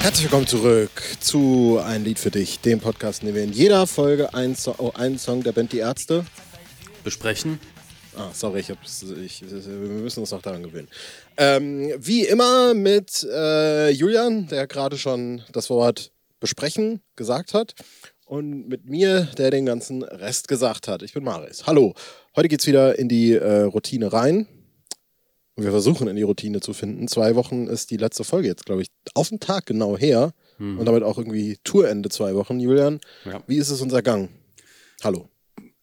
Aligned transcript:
Herzlich 0.00 0.24
willkommen 0.24 0.46
zurück 0.46 1.02
zu 1.20 1.80
Ein 1.84 2.04
Lied 2.04 2.18
für 2.18 2.30
dich, 2.30 2.60
dem 2.60 2.80
Podcast, 2.80 3.22
in 3.22 3.26
dem 3.26 3.34
wir 3.34 3.42
in 3.42 3.52
jeder 3.52 3.86
Folge 3.86 4.32
einen, 4.32 4.54
so 4.54 4.74
oh, 4.78 4.92
einen 4.94 5.18
Song 5.18 5.42
der 5.42 5.52
Band 5.52 5.72
Die 5.72 5.78
Ärzte 5.78 6.24
besprechen. 7.04 7.58
Ah, 8.16 8.30
sorry, 8.32 8.60
ich 8.60 8.70
hab's, 8.70 9.02
ich, 9.02 9.42
wir 9.42 9.72
müssen 9.72 10.20
uns 10.20 10.30
noch 10.30 10.42
daran 10.42 10.62
gewöhnen. 10.62 10.88
Ähm, 11.36 11.92
wie 11.98 12.24
immer 12.24 12.74
mit 12.74 13.24
äh, 13.24 13.90
Julian, 13.90 14.48
der 14.48 14.66
gerade 14.66 14.96
schon 14.98 15.42
das 15.52 15.68
Wort 15.68 16.12
besprechen 16.40 17.02
gesagt 17.16 17.52
hat. 17.52 17.74
Und 18.24 18.68
mit 18.68 18.84
mir, 18.84 19.22
der 19.38 19.50
den 19.50 19.66
ganzen 19.66 20.02
Rest 20.02 20.48
gesagt 20.48 20.86
hat. 20.86 21.02
Ich 21.02 21.14
bin 21.14 21.24
Maris. 21.24 21.66
Hallo. 21.66 21.94
Heute 22.36 22.48
geht's 22.48 22.66
wieder 22.66 22.98
in 22.98 23.08
die 23.08 23.32
äh, 23.32 23.62
Routine 23.62 24.12
rein. 24.12 24.46
Und 25.58 25.64
wir 25.64 25.72
versuchen 25.72 26.06
in 26.06 26.14
die 26.14 26.22
Routine 26.22 26.60
zu 26.60 26.72
finden. 26.72 27.08
Zwei 27.08 27.34
Wochen 27.34 27.66
ist 27.66 27.90
die 27.90 27.96
letzte 27.96 28.22
Folge 28.22 28.46
jetzt, 28.46 28.64
glaube 28.64 28.82
ich, 28.82 28.90
auf 29.14 29.30
den 29.30 29.40
Tag 29.40 29.66
genau 29.66 29.98
her. 29.98 30.32
Hm. 30.58 30.78
Und 30.78 30.86
damit 30.86 31.02
auch 31.02 31.18
irgendwie 31.18 31.58
Tourende 31.64 32.10
zwei 32.10 32.36
Wochen. 32.36 32.60
Julian, 32.60 33.00
ja. 33.24 33.42
wie 33.48 33.56
ist 33.56 33.68
es 33.68 33.80
unser 33.80 34.00
Gang? 34.00 34.28
Hallo. 35.02 35.28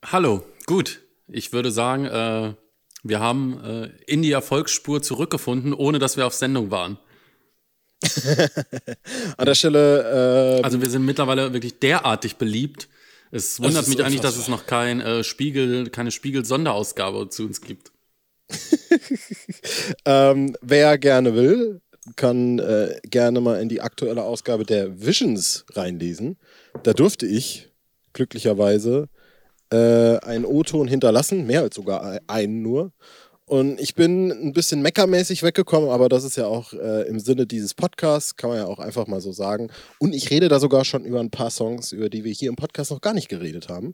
Hallo, 0.02 0.46
gut. 0.66 1.02
Ich 1.28 1.52
würde 1.52 1.72
sagen, 1.72 2.06
äh, 2.06 2.54
wir 3.04 3.20
haben 3.20 3.62
äh, 3.66 3.90
in 4.08 4.22
die 4.22 4.32
Erfolgsspur 4.32 5.02
zurückgefunden, 5.02 5.74
ohne 5.74 6.00
dass 6.00 6.16
wir 6.16 6.26
auf 6.26 6.34
Sendung 6.34 6.72
waren. 6.72 6.98
An 9.36 9.46
der 9.46 9.56
Stelle. 9.56 10.60
Äh, 10.60 10.64
also 10.64 10.80
wir 10.80 10.90
sind 10.90 11.04
mittlerweile 11.04 11.52
wirklich 11.52 11.80
derartig 11.80 12.38
beliebt. 12.38 12.88
Es 13.30 13.60
wundert 13.60 13.90
mich 13.90 14.02
eigentlich, 14.02 14.22
dass 14.22 14.38
es 14.38 14.48
noch 14.48 14.68
kein 14.68 15.02
äh, 15.02 15.26
Spiegel, 15.26 15.90
keine 15.90 16.12
Spiegel-Sonderausgabe 16.12 17.28
zu 17.28 17.44
uns 17.44 17.60
gibt. 17.60 17.92
ähm, 20.06 20.56
wer 20.62 20.98
gerne 20.98 21.36
will, 21.36 21.82
kann 22.16 22.60
äh, 22.60 23.00
gerne 23.10 23.42
mal 23.42 23.62
in 23.62 23.70
die 23.70 23.82
aktuelle 23.82 24.24
Ausgabe 24.24 24.64
der 24.64 25.02
Visions 25.02 25.66
reinlesen. 25.74 26.38
Da 26.84 26.94
durfte 26.94 27.26
ich 27.26 27.72
glücklicherweise 28.14 29.10
äh, 29.72 30.18
einen 30.20 30.46
O-Ton 30.46 30.88
hinterlassen, 30.88 31.46
mehr 31.46 31.62
als 31.62 31.76
sogar 31.76 32.20
einen 32.28 32.62
nur. 32.62 32.92
Und 33.48 33.80
ich 33.80 33.94
bin 33.94 34.32
ein 34.32 34.54
bisschen 34.54 34.82
meckermäßig 34.82 35.44
weggekommen, 35.44 35.92
aber 35.92 36.10
das 36.10 36.24
ist 36.24 36.36
ja 36.36 36.48
auch 36.48 36.74
äh, 36.74 37.08
im 37.08 37.20
Sinne 37.20 37.46
dieses 37.46 37.76
Podcasts, 37.76 38.36
kann 38.36 38.50
man 38.50 38.58
ja 38.58 38.66
auch 38.66 38.80
einfach 38.80 39.06
mal 39.06 39.22
so 39.22 39.32
sagen. 39.32 39.70
Und 40.00 40.16
ich 40.16 40.32
rede 40.32 40.48
da 40.48 40.60
sogar 40.60 40.84
schon 40.84 41.06
über 41.06 41.20
ein 41.20 41.30
paar 41.30 41.52
Songs, 41.52 41.92
über 41.92 42.10
die 42.10 42.24
wir 42.24 42.32
hier 42.32 42.50
im 42.50 42.56
Podcast 42.56 42.90
noch 42.90 43.02
gar 43.02 43.14
nicht 43.14 43.30
geredet 43.30 43.70
haben. 43.70 43.94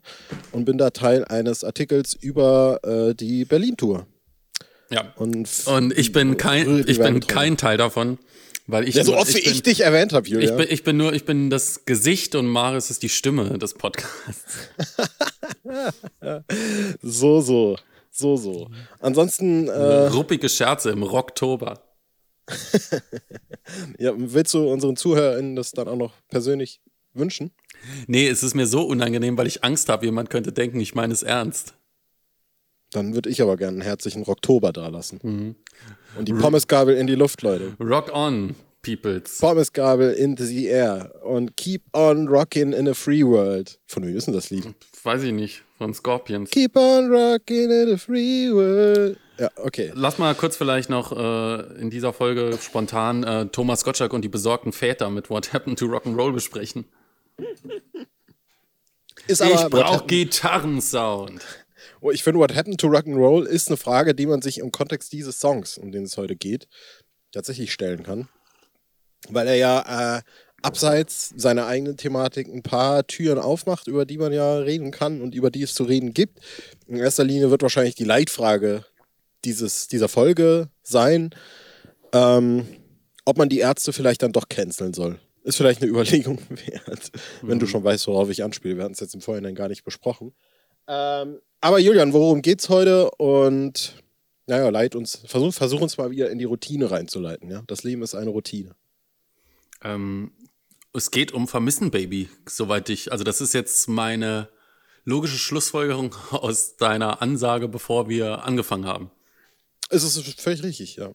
Und 0.54 0.64
bin 0.64 0.78
da 0.78 0.92
Teil 0.92 1.26
eines 1.26 1.66
Artikels 1.66 2.14
über 2.14 2.80
äh, 2.84 3.14
die 3.14 3.44
Berlin-Tour. 3.44 4.08
Ja. 4.92 5.14
Und, 5.16 5.50
und 5.66 5.98
ich 5.98 6.12
bin 6.12 6.38
kein, 6.38 6.84
ich 6.88 7.00
bin 7.00 7.20
kein 7.22 7.58
Teil 7.58 7.78
davon. 7.78 8.18
Weil 8.68 8.88
ich 8.88 8.96
ja, 8.96 9.04
so 9.04 9.18
oft 9.18 9.34
wie 9.34 9.40
ich, 9.40 9.48
ich 9.48 9.64
dich 9.64 9.82
erwähnt 9.82 10.14
habe, 10.14 10.28
Julia. 10.28 10.50
Ich 10.50 10.56
bin, 10.56 10.68
ich 10.70 10.84
bin 10.84 10.98
nur, 10.98 11.14
ich 11.14 11.26
bin 11.26 11.50
das 11.50 11.84
Gesicht 11.86 12.36
und 12.36 12.48
Maris 12.48 12.90
ist 12.90 13.04
die 13.04 13.10
Stimme 13.10 13.58
des 13.58 13.74
Podcasts. 13.74 14.70
so, 17.02 17.42
so. 17.42 17.78
So, 18.12 18.38
so. 18.38 18.70
Ansonsten. 19.00 19.68
Äh, 19.68 20.08
Ruppige 20.08 20.48
Scherze 20.50 20.92
im 20.92 21.04
Rocktober. 21.04 21.82
ja, 23.98 24.14
willst 24.16 24.54
du 24.54 24.70
unseren 24.70 24.96
ZuhörerInnen 24.96 25.56
das 25.56 25.72
dann 25.72 25.88
auch 25.88 25.96
noch 25.96 26.14
persönlich 26.30 26.82
wünschen? 27.14 27.52
Nee, 28.08 28.28
es 28.28 28.44
ist 28.44 28.54
mir 28.54 28.68
so 28.68 28.84
unangenehm, 28.84 29.38
weil 29.38 29.48
ich 29.48 29.64
Angst 29.64 29.90
habe, 29.90 30.06
jemand 30.06 30.30
könnte 30.30 30.52
denken, 30.52 30.80
ich 30.80 30.94
meine 30.94 31.14
es 31.14 31.24
ernst. 31.24 31.74
Dann 32.92 33.14
würde 33.14 33.30
ich 33.30 33.42
aber 33.42 33.58
gerne 33.58 33.78
einen 33.78 33.82
herzlichen 33.82 34.24
Rocktober 34.24 34.74
da 34.74 34.88
lassen. 34.88 35.20
Mhm. 35.24 35.56
Und 36.18 36.28
die 36.28 36.34
Pommesgabel 36.34 36.96
in 36.96 37.08
die 37.08 37.16
Luft, 37.16 37.42
Leute. 37.42 37.74
Rock 37.80 38.14
on, 38.14 38.56
peoples. 38.82 39.40
Pommesgabel 39.40 40.12
in 40.12 40.36
the 40.36 40.68
air. 40.68 41.14
Und 41.24 41.56
keep 41.56 41.84
on 41.94 42.28
rocking 42.28 42.74
in 42.74 42.90
a 42.90 42.94
free 42.94 43.24
world. 43.24 43.80
Von 43.88 44.06
wem 44.06 44.16
ist 44.16 44.28
denn 44.28 44.34
das 44.34 44.50
Lied? 44.50 44.74
Weiß 45.04 45.24
ich 45.24 45.32
nicht. 45.32 45.64
Von 45.78 45.94
Scorpions. 45.94 46.50
Keep 46.52 46.76
on 46.76 47.12
rocking 47.12 47.72
in 47.72 47.94
a 47.94 47.98
free 47.98 48.52
world. 48.52 49.18
Ja, 49.40 49.50
okay. 49.56 49.92
Lass 49.96 50.18
mal 50.18 50.36
kurz 50.36 50.58
vielleicht 50.58 50.90
noch 50.90 51.12
äh, 51.18 51.80
in 51.80 51.90
dieser 51.90 52.14
Folge 52.14 52.58
spontan 52.62 53.24
äh, 53.24 53.48
Thomas 53.48 53.84
Gottschalk 53.84 54.14
und 54.14 54.24
die 54.24 54.30
besorgten 54.30 54.74
Väter 54.74 55.10
mit 55.10 55.30
What 55.30 55.54
Happened 55.54 55.80
to 55.80 55.86
Rock'n'Roll 55.86 56.34
besprechen. 56.34 56.86
Ist 59.28 59.42
aber, 59.42 59.54
ich 59.54 59.70
brauch 59.70 60.08
Gitarrensound. 60.08 61.42
Oh, 62.04 62.10
ich 62.10 62.24
finde, 62.24 62.40
What 62.40 62.56
Happened 62.56 62.82
to 62.82 62.88
Rock'n'Roll 62.88 63.46
ist 63.46 63.68
eine 63.68 63.78
Frage, 63.78 64.16
die 64.16 64.26
man 64.26 64.42
sich 64.42 64.58
im 64.58 64.72
Kontext 64.72 65.14
dieses 65.14 65.40
Songs, 65.40 65.78
um 65.78 65.92
den 65.92 66.04
es 66.04 66.18
heute 66.18 66.36
geht, 66.36 66.68
tatsächlich 67.32 67.72
stellen 67.72 68.02
kann. 68.02 68.28
Weil 69.30 69.48
er 69.48 69.56
ja 69.56 70.18
äh, 70.18 70.22
abseits 70.64 71.32
seiner 71.38 71.68
eigenen 71.68 71.98
Thematik 71.98 72.48
ein 72.48 72.64
paar 72.64 73.06
Türen 73.06 73.38
aufmacht, 73.38 73.88
über 73.88 74.06
die 74.06 74.18
man 74.18 74.34
ja 74.34 74.58
reden 74.58 74.90
kann 74.90 75.22
und 75.22 75.36
über 75.36 75.52
die 75.52 75.62
es 75.62 75.76
zu 75.76 75.84
reden 75.84 76.16
gibt. 76.16 76.40
In 76.88 76.98
erster 76.98 77.24
Linie 77.24 77.52
wird 77.52 77.62
wahrscheinlich 77.62 77.94
die 77.94 78.04
Leitfrage 78.04 78.84
dieses, 79.46 79.88
dieser 79.88 80.08
Folge 80.08 80.70
sein, 80.82 81.30
ähm, 82.14 82.66
ob 83.26 83.38
man 83.38 83.50
die 83.50 83.60
Ärzte 83.60 83.94
vielleicht 83.94 84.24
dann 84.24 84.34
doch 84.34 84.50
canceln 84.50 84.96
soll. 84.96 85.20
Ist 85.44 85.58
vielleicht 85.58 85.84
eine 85.84 85.92
Überlegung 85.92 86.40
wert, 86.50 87.12
wenn 87.44 87.58
mhm. 87.58 87.60
du 87.60 87.68
schon 87.68 87.84
weißt, 87.84 88.08
worauf 88.08 88.32
ich 88.32 88.44
anspiele. 88.44 88.78
Wir 88.78 88.86
hatten 88.86 88.94
es 88.94 89.00
jetzt 89.00 89.14
im 89.14 89.22
Vorhinein 89.22 89.54
gar 89.54 89.68
nicht 89.68 89.84
besprochen. 89.84 90.34
Ähm, 90.92 91.40
aber 91.62 91.80
Julian, 91.80 92.12
worum 92.12 92.42
geht's 92.42 92.68
heute? 92.68 93.12
Und 93.12 93.96
naja, 94.46 94.68
leit 94.70 94.94
uns, 94.94 95.22
versuch, 95.26 95.54
versuch 95.54 95.80
uns 95.80 95.98
mal 95.98 96.12
wieder 96.12 96.30
in 96.30 96.38
die 96.38 96.44
Routine 96.44 96.92
reinzuleiten. 96.92 97.50
Ja? 97.50 97.64
Das 97.68 97.84
Leben 97.84 98.02
ist 98.02 98.14
eine 98.14 98.32
Routine. 98.32 98.76
Ähm, 99.82 100.34
es 100.94 101.10
geht 101.10 101.32
um 101.32 101.48
Vermissen, 101.48 101.92
Baby, 101.92 102.30
soweit 102.46 102.90
ich. 102.90 103.14
Also, 103.14 103.24
das 103.24 103.40
ist 103.40 103.54
jetzt 103.54 103.88
meine 103.88 104.50
logische 105.06 105.38
Schlussfolgerung 105.38 106.14
aus 106.32 106.76
deiner 106.76 107.22
Ansage, 107.22 107.70
bevor 107.70 108.10
wir 108.10 108.44
angefangen 108.44 108.86
haben. 108.86 109.12
Es 109.90 110.04
ist 110.04 110.22
völlig 110.42 110.62
richtig, 110.64 110.98
ja. 110.98 111.12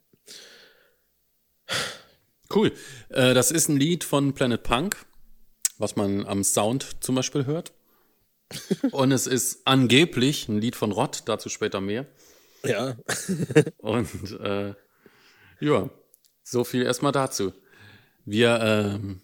Cool. 2.54 2.72
Äh, 3.10 3.34
das 3.34 3.50
ist 3.50 3.68
ein 3.68 3.76
Lied 3.76 4.04
von 4.04 4.32
Planet 4.32 4.62
Punk, 4.62 5.04
was 5.76 5.96
man 5.96 6.24
am 6.24 6.44
Sound 6.44 6.96
zum 7.00 7.14
Beispiel 7.14 7.44
hört. 7.44 7.75
Und 8.92 9.12
es 9.12 9.26
ist 9.26 9.66
angeblich 9.66 10.48
ein 10.48 10.60
Lied 10.60 10.76
von 10.76 10.92
Rott, 10.92 11.22
dazu 11.26 11.48
später 11.48 11.80
mehr. 11.80 12.06
Ja. 12.64 12.96
Und 13.78 14.40
äh, 14.40 14.74
ja, 15.60 15.90
so 16.42 16.64
viel 16.64 16.82
erstmal 16.82 17.12
dazu. 17.12 17.52
Wir 18.24 18.60
ähm, 18.60 19.20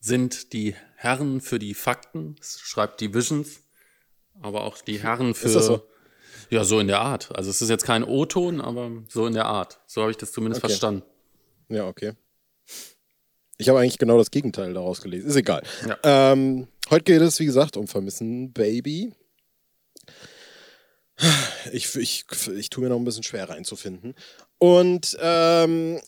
sind 0.00 0.52
die 0.52 0.74
Herren 0.96 1.40
für 1.40 1.58
die 1.58 1.74
Fakten, 1.74 2.36
schreibt 2.42 3.00
die 3.00 3.14
Visions, 3.14 3.60
aber 4.40 4.64
auch 4.64 4.78
die 4.78 5.02
Herren 5.02 5.34
für. 5.34 5.46
Ist 5.46 5.56
das 5.56 5.66
so? 5.66 5.86
Ja, 6.50 6.64
so 6.64 6.78
in 6.78 6.86
der 6.86 7.00
Art. 7.00 7.34
Also 7.34 7.50
es 7.50 7.62
ist 7.62 7.70
jetzt 7.70 7.84
kein 7.84 8.04
O-Ton, 8.04 8.60
aber 8.60 8.90
so 9.08 9.26
in 9.26 9.34
der 9.34 9.46
Art. 9.46 9.80
So 9.86 10.02
habe 10.02 10.10
ich 10.10 10.16
das 10.16 10.32
zumindest 10.32 10.62
okay. 10.62 10.72
verstanden. 10.72 11.02
Ja, 11.68 11.86
okay. 11.86 12.12
Ich 13.56 13.68
habe 13.68 13.78
eigentlich 13.80 13.98
genau 13.98 14.18
das 14.18 14.30
Gegenteil 14.30 14.74
daraus 14.74 15.00
gelesen. 15.00 15.28
Ist 15.28 15.36
egal. 15.36 15.62
Ja. 15.86 16.32
Ähm, 16.32 16.68
heute 16.90 17.04
geht 17.04 17.22
es, 17.22 17.38
wie 17.40 17.46
gesagt, 17.46 17.76
um 17.76 17.88
Vermissen 17.88 18.52
Baby. 18.52 19.12
Ich, 21.72 21.94
ich, 21.96 22.26
ich 22.54 22.70
tue 22.70 22.84
mir 22.84 22.90
noch 22.90 22.98
ein 22.98 23.04
bisschen 23.04 23.22
schwer 23.22 23.48
reinzufinden. 23.48 24.14
Und 24.58 25.16
ähm, 25.20 25.98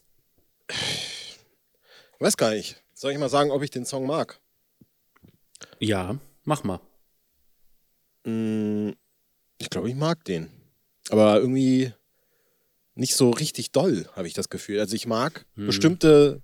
ich 0.69 2.21
weiß 2.21 2.37
gar 2.37 2.51
nicht. 2.51 2.83
Soll 2.93 3.13
ich 3.13 3.19
mal 3.19 3.29
sagen, 3.29 3.51
ob 3.51 3.63
ich 3.63 3.71
den 3.71 3.87
Song 3.87 4.07
mag? 4.07 4.39
Ja, 5.79 6.19
mach 6.45 6.65
mal. 6.65 6.81
Mm, 8.25 8.91
ich 9.59 9.71
glaube, 9.71 9.89
ich 9.89 9.95
mag 9.95 10.25
den. 10.25 10.51
Aber 11.11 11.39
irgendwie 11.39 11.93
nicht 12.95 13.15
so 13.15 13.31
richtig 13.31 13.73
doll, 13.73 14.09
habe 14.15 14.27
ich 14.27 14.35
das 14.35 14.49
Gefühl. 14.49 14.81
Also 14.81 14.97
ich 14.97 15.07
mag 15.07 15.45
hm. 15.55 15.67
bestimmte 15.67 16.43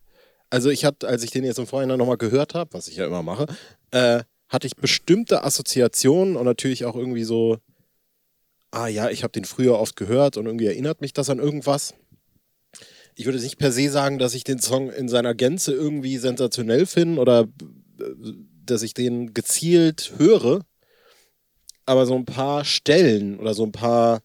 also 0.53 0.69
ich 0.69 0.85
hatte, 0.85 1.09
als 1.09 1.23
ich 1.23 1.31
den 1.31 1.45
jetzt 1.45 1.59
im 1.59 1.67
Vorhinein 1.67 1.99
nochmal 1.99 2.19
gehört 2.19 2.53
habe, 2.53 2.75
was 2.75 2.87
ich 2.87 2.97
ja 2.97 3.07
immer 3.07 3.23
mache, 3.23 3.47
äh, 3.91 4.23
hatte 4.51 4.67
ich 4.67 4.77
bestimmte 4.77 5.45
Assoziationen 5.45 6.37
und 6.37 6.45
natürlich 6.45 6.85
auch 6.85 6.95
irgendwie 6.95 7.25
so, 7.25 7.57
ah 8.71 8.87
ja, 8.87 9.09
ich 9.09 9.23
habe 9.23 9.33
den 9.33 9.47
früher 9.47 9.79
oft 9.79 9.97
gehört 9.97 10.37
und 10.37 10.45
irgendwie 10.45 10.67
erinnert 10.67 11.01
mich 11.01 11.15
das 11.15 11.31
an 11.31 11.39
irgendwas. 11.39 11.95
Ich 13.15 13.25
würde 13.25 13.41
nicht 13.41 13.57
per 13.57 13.73
se 13.73 13.89
sagen, 13.89 14.19
dass 14.19 14.35
ich 14.35 14.45
den 14.45 14.59
Song 14.59 14.91
in 14.91 15.09
seiner 15.09 15.35
Gänze 15.35 15.73
irgendwie 15.73 16.19
sensationell 16.19 16.85
finde 16.85 17.19
oder 17.19 17.49
äh, 17.99 18.05
dass 18.67 18.83
ich 18.83 18.93
den 18.93 19.33
gezielt 19.33 20.13
höre. 20.19 20.67
Aber 21.87 22.05
so 22.05 22.15
ein 22.15 22.27
paar 22.27 22.67
Stellen 22.67 23.41
oder 23.41 23.55
so 23.55 23.65
ein 23.65 23.73
paar 23.73 24.21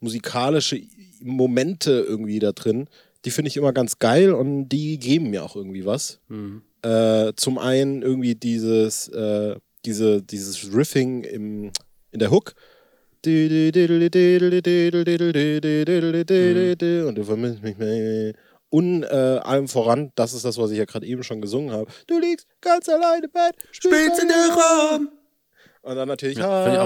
musikalische 0.00 0.82
Momente 1.20 1.92
irgendwie 2.00 2.40
da 2.40 2.50
drin, 2.50 2.88
die 3.24 3.30
finde 3.30 3.48
ich 3.48 3.56
immer 3.56 3.72
ganz 3.72 3.98
geil 3.98 4.32
und 4.32 4.68
die 4.68 4.98
geben 4.98 5.30
mir 5.30 5.44
auch 5.44 5.56
irgendwie 5.56 5.84
was. 5.84 6.20
Mhm. 6.28 6.62
Äh, 6.82 7.32
zum 7.36 7.58
einen 7.58 8.02
irgendwie 8.02 8.34
dieses, 8.34 9.08
äh, 9.08 9.56
diese, 9.84 10.22
dieses 10.22 10.74
Riffing 10.74 11.24
im, 11.24 11.72
in 12.12 12.20
der 12.20 12.30
Hook. 12.30 12.54
Mhm. 13.26 13.72
Und 17.08 17.14
du 17.16 17.24
vermisst 17.24 17.62
mich 17.62 17.76
mehr. 17.76 18.34
Und 18.70 19.02
äh, 19.02 19.40
allem 19.42 19.66
voran, 19.66 20.12
das 20.14 20.34
ist 20.34 20.44
das, 20.44 20.58
was 20.58 20.70
ich 20.70 20.78
ja 20.78 20.84
gerade 20.84 21.06
eben 21.06 21.22
schon 21.22 21.40
gesungen 21.40 21.72
habe. 21.72 21.90
Du 22.06 22.18
liegst 22.18 22.46
ganz 22.60 22.86
alleine 22.88 23.24
im 23.24 23.32
Bett, 23.32 23.54
Spielst 23.72 24.22
in 24.22 24.28
der 24.28 24.50
Raum. 24.50 25.08
Und 25.82 25.96
dann 25.96 26.06
natürlich. 26.06 26.38
Ja, 26.38 26.64
find 26.64 26.76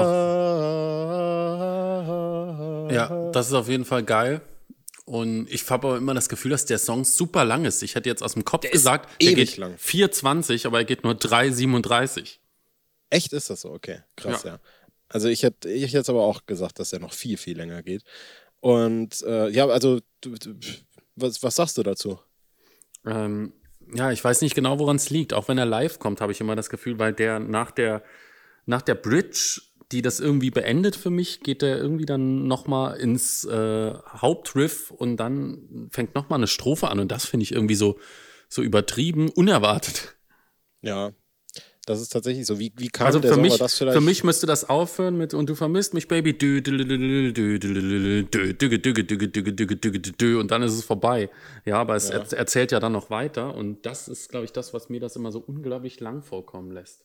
ich 2.89 2.95
Ja, 2.95 3.31
das 3.33 3.49
ist 3.49 3.55
auf 3.55 3.69
jeden 3.69 3.85
Fall 3.85 4.05
geil. 4.05 4.41
Und 5.13 5.47
ich 5.53 5.69
habe 5.69 5.89
aber 5.89 5.99
immer 5.99 6.15
das 6.15 6.31
Gefühl, 6.31 6.53
dass 6.53 6.65
der 6.65 6.79
Song 6.79 7.05
super 7.05 7.45
lang 7.45 7.67
ist. 7.67 7.83
Ich 7.83 7.97
hätte 7.97 8.09
jetzt 8.09 8.23
aus 8.23 8.33
dem 8.33 8.47
Kopf 8.47 8.71
gesagt, 8.71 9.11
der 9.21 9.35
geht 9.35 9.59
lang. 9.59 9.75
4,20, 9.75 10.67
aber 10.67 10.79
er 10.79 10.85
geht 10.87 11.05
nur 11.05 11.13
3,37. 11.13 12.39
Echt 13.11 13.35
ist 13.35 13.51
das 13.51 13.61
so? 13.61 13.73
Okay, 13.73 14.01
krass, 14.17 14.45
ja. 14.45 14.59
Also 15.11 15.29
ich 15.29 15.43
hätte 15.43 15.69
ich 15.69 15.93
jetzt 15.93 16.09
aber 16.09 16.23
auch 16.23 16.47
gesagt, 16.47 16.79
dass 16.79 16.95
er 16.95 16.99
noch 16.99 17.13
viel, 17.13 17.37
viel 17.37 17.59
länger 17.59 17.83
geht. 17.83 18.05
Und 18.61 19.21
äh, 19.27 19.51
ja, 19.51 19.67
also 19.67 20.01
du, 20.23 20.31
du, 20.33 20.55
was, 21.17 21.43
was 21.43 21.57
sagst 21.57 21.77
du 21.77 21.83
dazu? 21.83 22.19
Ähm, 23.05 23.53
ja, 23.93 24.13
ich 24.13 24.25
weiß 24.25 24.41
nicht 24.41 24.55
genau, 24.55 24.79
woran 24.79 24.97
es 24.97 25.11
liegt. 25.11 25.35
Auch 25.35 25.47
wenn 25.47 25.59
er 25.59 25.67
live 25.67 25.99
kommt, 25.99 26.23
habe 26.23 26.33
ich 26.33 26.41
immer 26.41 26.57
das 26.57 26.71
Gefühl, 26.71 26.99
weil 26.99 27.13
der 27.13 27.39
nach 27.39 27.71
der, 27.71 28.03
nach 28.65 28.81
der 28.81 28.95
Bridge, 28.95 29.61
die 29.93 30.03
das 30.03 30.21
irgendwie 30.21 30.51
beendet 30.51 30.97
für 30.97 31.11
mich, 31.11 31.41
geht 31.41 31.63
der 31.63 31.79
irgendwie 31.79 32.07
dann 32.07 32.49
nochmal 32.49 32.99
ins 32.99 33.45
äh, 33.45 33.93
Hauptriff 33.95 34.91
und 34.91 35.19
dann 35.19 35.89
fängt 35.91 36.15
nochmal 36.15 36.39
eine 36.39 36.47
Strophe 36.47 36.89
an 36.89 36.99
und 36.99 37.13
das 37.13 37.27
finde 37.27 37.45
ich 37.45 37.53
irgendwie 37.53 37.75
so, 37.75 37.99
so 38.49 38.63
übertrieben, 38.63 39.29
unerwartet. 39.29 40.17
Ja, 40.81 41.13
das 41.85 42.01
ist 42.01 42.11
tatsächlich 42.11 42.47
so. 42.47 42.61
Wie, 42.61 42.73
wie 42.77 42.89
kam 42.89 43.09
also 43.09 43.19
der 43.19 43.35
für 43.35 43.41
mich, 43.41 43.59
das 43.59 43.77
vielleicht? 43.77 43.99
Für 43.99 44.05
mich 44.05 44.23
müsste 44.23 44.47
das 44.47 44.69
aufhören 44.69 45.19
mit 45.19 45.35
und 45.35 45.49
du 45.49 45.57
vermisst 45.57 45.95
mich, 45.95 46.07
Baby. 46.07 46.33
Und 50.39 50.51
dann 50.51 50.63
ist 50.63 50.73
es 50.75 50.85
vorbei. 50.85 51.29
Ja, 51.65 51.81
aber 51.81 51.97
es 51.97 52.11
ja. 52.11 52.19
erzählt 52.19 52.71
ja 52.71 52.79
dann 52.79 52.93
noch 52.93 53.11
weiter. 53.11 53.55
Und 53.55 53.85
das 53.85 54.07
ist, 54.07 54.29
glaube 54.29 54.45
ich, 54.45 54.53
das, 54.53 54.73
was 54.73 54.91
mir 54.91 55.01
das 55.01 55.17
immer 55.17 55.33
so 55.33 55.41
unglaublich 55.41 55.99
lang 55.99 56.23
vorkommen 56.23 56.71
lässt. 56.71 57.05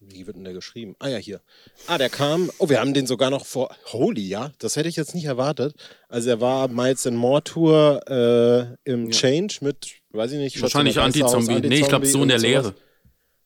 Wie 0.00 0.26
wird 0.26 0.36
denn 0.36 0.44
der 0.44 0.52
geschrieben? 0.52 0.94
Ah 0.98 1.08
ja, 1.08 1.16
hier. 1.16 1.40
Ah, 1.86 1.96
der 1.98 2.10
kam. 2.10 2.50
Oh, 2.58 2.68
wir 2.68 2.80
haben 2.80 2.92
den 2.94 3.06
sogar 3.06 3.30
noch 3.30 3.46
vor. 3.46 3.74
Holy, 3.92 4.20
ja. 4.28 4.52
Das 4.58 4.76
hätte 4.76 4.88
ich 4.88 4.96
jetzt 4.96 5.14
nicht 5.14 5.24
erwartet. 5.24 5.74
Also 6.08 6.28
er 6.30 6.40
war 6.40 6.68
Miles 6.68 7.06
and 7.06 7.16
More 7.16 7.42
Tour 7.42 8.00
äh, 8.08 8.90
im 8.90 9.10
Change 9.10 9.56
mit, 9.62 9.92
weiß 10.10 10.32
ich 10.32 10.38
nicht, 10.38 10.60
Wahrscheinlich 10.60 10.96
in 10.96 11.02
Anti-Zombie. 11.02 11.60
Nee, 11.60 11.80
ich 11.80 11.88
glaube, 11.88 12.06
so 12.06 12.22
in 12.22 12.28
der. 12.28 12.38
Lehre. 12.38 12.74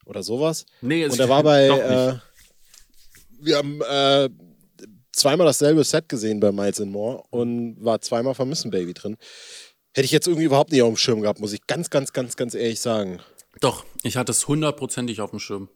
Oder 0.04 0.22
sowas. 0.24 0.66
Nee, 0.80 1.04
es- 1.04 1.12
Und 1.12 1.20
er 1.20 1.28
war 1.28 1.42
bei. 1.44 1.66
Äh, 1.68 2.18
wir 3.42 3.56
haben 3.56 3.80
äh, 3.82 4.28
zweimal 5.12 5.46
dasselbe 5.46 5.84
Set 5.84 6.08
gesehen 6.08 6.40
bei 6.40 6.50
Miles 6.52 6.80
and 6.80 6.90
More 6.90 7.22
und 7.30 7.76
war 7.82 8.00
zweimal 8.00 8.34
Vermissen 8.34 8.70
Baby 8.70 8.92
drin. 8.92 9.16
Hätte 9.94 10.04
ich 10.04 10.10
jetzt 10.12 10.26
irgendwie 10.26 10.44
überhaupt 10.46 10.72
nicht 10.72 10.82
auf 10.82 10.88
dem 10.92 10.96
Schirm 10.96 11.20
gehabt, 11.22 11.40
muss 11.40 11.52
ich 11.52 11.66
ganz, 11.66 11.90
ganz, 11.90 12.12
ganz, 12.12 12.36
ganz 12.36 12.54
ehrlich 12.54 12.80
sagen. 12.80 13.20
Doch, 13.60 13.84
ich 14.02 14.16
hatte 14.16 14.32
es 14.32 14.46
hundertprozentig 14.46 15.20
auf 15.20 15.30
dem 15.30 15.38
Schirm. 15.40 15.68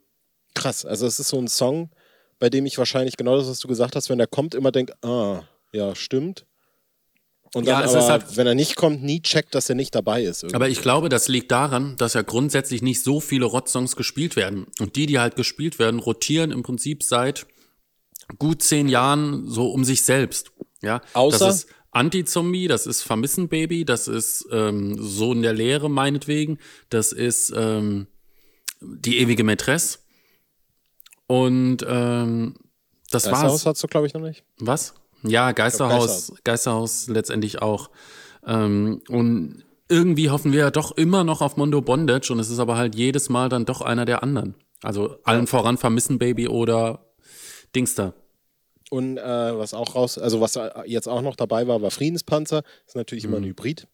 Krass. 0.54 0.84
Also 0.84 1.06
es 1.06 1.18
ist 1.18 1.28
so 1.28 1.38
ein 1.38 1.48
Song, 1.48 1.90
bei 2.38 2.48
dem 2.50 2.66
ich 2.66 2.78
wahrscheinlich 2.78 3.16
genau 3.16 3.36
das, 3.36 3.48
was 3.48 3.58
du 3.60 3.68
gesagt 3.68 3.96
hast, 3.96 4.08
wenn 4.10 4.18
der 4.18 4.26
kommt, 4.26 4.54
immer 4.54 4.72
denke, 4.72 4.94
ah, 5.04 5.42
ja, 5.72 5.94
stimmt. 5.94 6.46
Und 7.54 7.66
Ja, 7.66 7.80
dann 7.80 7.88
es 7.88 7.94
aber, 7.94 8.08
halt- 8.08 8.36
wenn 8.36 8.46
er 8.48 8.54
nicht 8.56 8.74
kommt, 8.74 9.02
nie 9.04 9.20
checkt, 9.22 9.54
dass 9.54 9.68
er 9.68 9.76
nicht 9.76 9.94
dabei 9.94 10.24
ist. 10.24 10.42
irgendwie. 10.42 10.56
Aber 10.56 10.68
ich 10.68 10.80
glaube, 10.82 11.08
das 11.08 11.28
liegt 11.28 11.52
daran, 11.52 11.96
dass 11.98 12.14
ja 12.14 12.22
grundsätzlich 12.22 12.82
nicht 12.82 13.02
so 13.02 13.20
viele 13.20 13.44
Rot-Songs 13.44 13.94
gespielt 13.94 14.34
werden. 14.34 14.66
Und 14.80 14.96
die, 14.96 15.06
die 15.06 15.20
halt 15.20 15.36
gespielt 15.36 15.78
werden, 15.78 16.00
rotieren 16.00 16.50
im 16.50 16.62
Prinzip 16.64 17.04
seit 17.04 17.46
gut 18.38 18.62
zehn 18.62 18.88
Jahren 18.88 19.48
so 19.48 19.68
um 19.70 19.84
sich 19.84 20.02
selbst. 20.02 20.50
Ja, 20.82 21.00
Außer- 21.14 21.38
das 21.38 21.54
ist 21.64 21.68
Anti-Zombie, 21.92 22.66
das 22.66 22.86
ist 22.88 23.02
Vermissen 23.02 23.48
Baby, 23.48 23.84
das 23.84 24.08
ist 24.08 24.46
ähm, 24.50 24.96
so 25.00 25.32
in 25.32 25.42
der 25.42 25.52
Lehre 25.52 25.88
meinetwegen, 25.88 26.58
das 26.90 27.12
ist 27.12 27.52
ähm, 27.56 28.08
die 28.80 29.18
ewige 29.18 29.44
Mätresse. 29.44 29.98
Und 31.26 31.78
ähm, 31.88 32.54
das 33.10 33.24
war's. 33.26 33.32
Geisterhaus 33.40 33.66
hast 33.66 33.82
du, 33.82 33.86
glaube 33.88 34.06
ich, 34.06 34.14
noch 34.14 34.20
nicht. 34.20 34.44
Was? 34.58 34.94
Ja, 35.22 35.52
Geisterhaus, 35.52 36.32
Geisterhaus 36.44 37.06
letztendlich 37.08 37.62
auch. 37.62 37.90
Ähm, 38.46 39.00
und 39.08 39.64
irgendwie 39.88 40.30
hoffen 40.30 40.52
wir 40.52 40.60
ja 40.60 40.70
doch 40.70 40.92
immer 40.96 41.24
noch 41.24 41.40
auf 41.40 41.56
Mondo 41.56 41.80
Bondage 41.80 42.30
und 42.32 42.38
es 42.40 42.50
ist 42.50 42.58
aber 42.58 42.76
halt 42.76 42.94
jedes 42.94 43.28
Mal 43.28 43.48
dann 43.48 43.64
doch 43.64 43.80
einer 43.80 44.04
der 44.04 44.22
anderen. 44.22 44.54
Also 44.82 45.16
allen 45.24 45.46
voran 45.46 45.78
Vermissen 45.78 46.18
Baby 46.18 46.48
oder 46.48 47.06
Dingster. 47.74 48.12
Und 48.90 49.16
äh, 49.16 49.22
was 49.58 49.72
auch 49.72 49.94
raus, 49.94 50.18
also 50.18 50.40
was 50.42 50.56
äh, 50.56 50.70
jetzt 50.86 51.08
auch 51.08 51.22
noch 51.22 51.36
dabei 51.36 51.66
war, 51.66 51.80
war 51.80 51.90
Friedenspanzer. 51.90 52.62
ist 52.86 52.96
natürlich 52.96 53.24
Mhm. 53.24 53.30
immer 53.30 53.38
ein 53.38 53.44
Hybrid. 53.44 53.86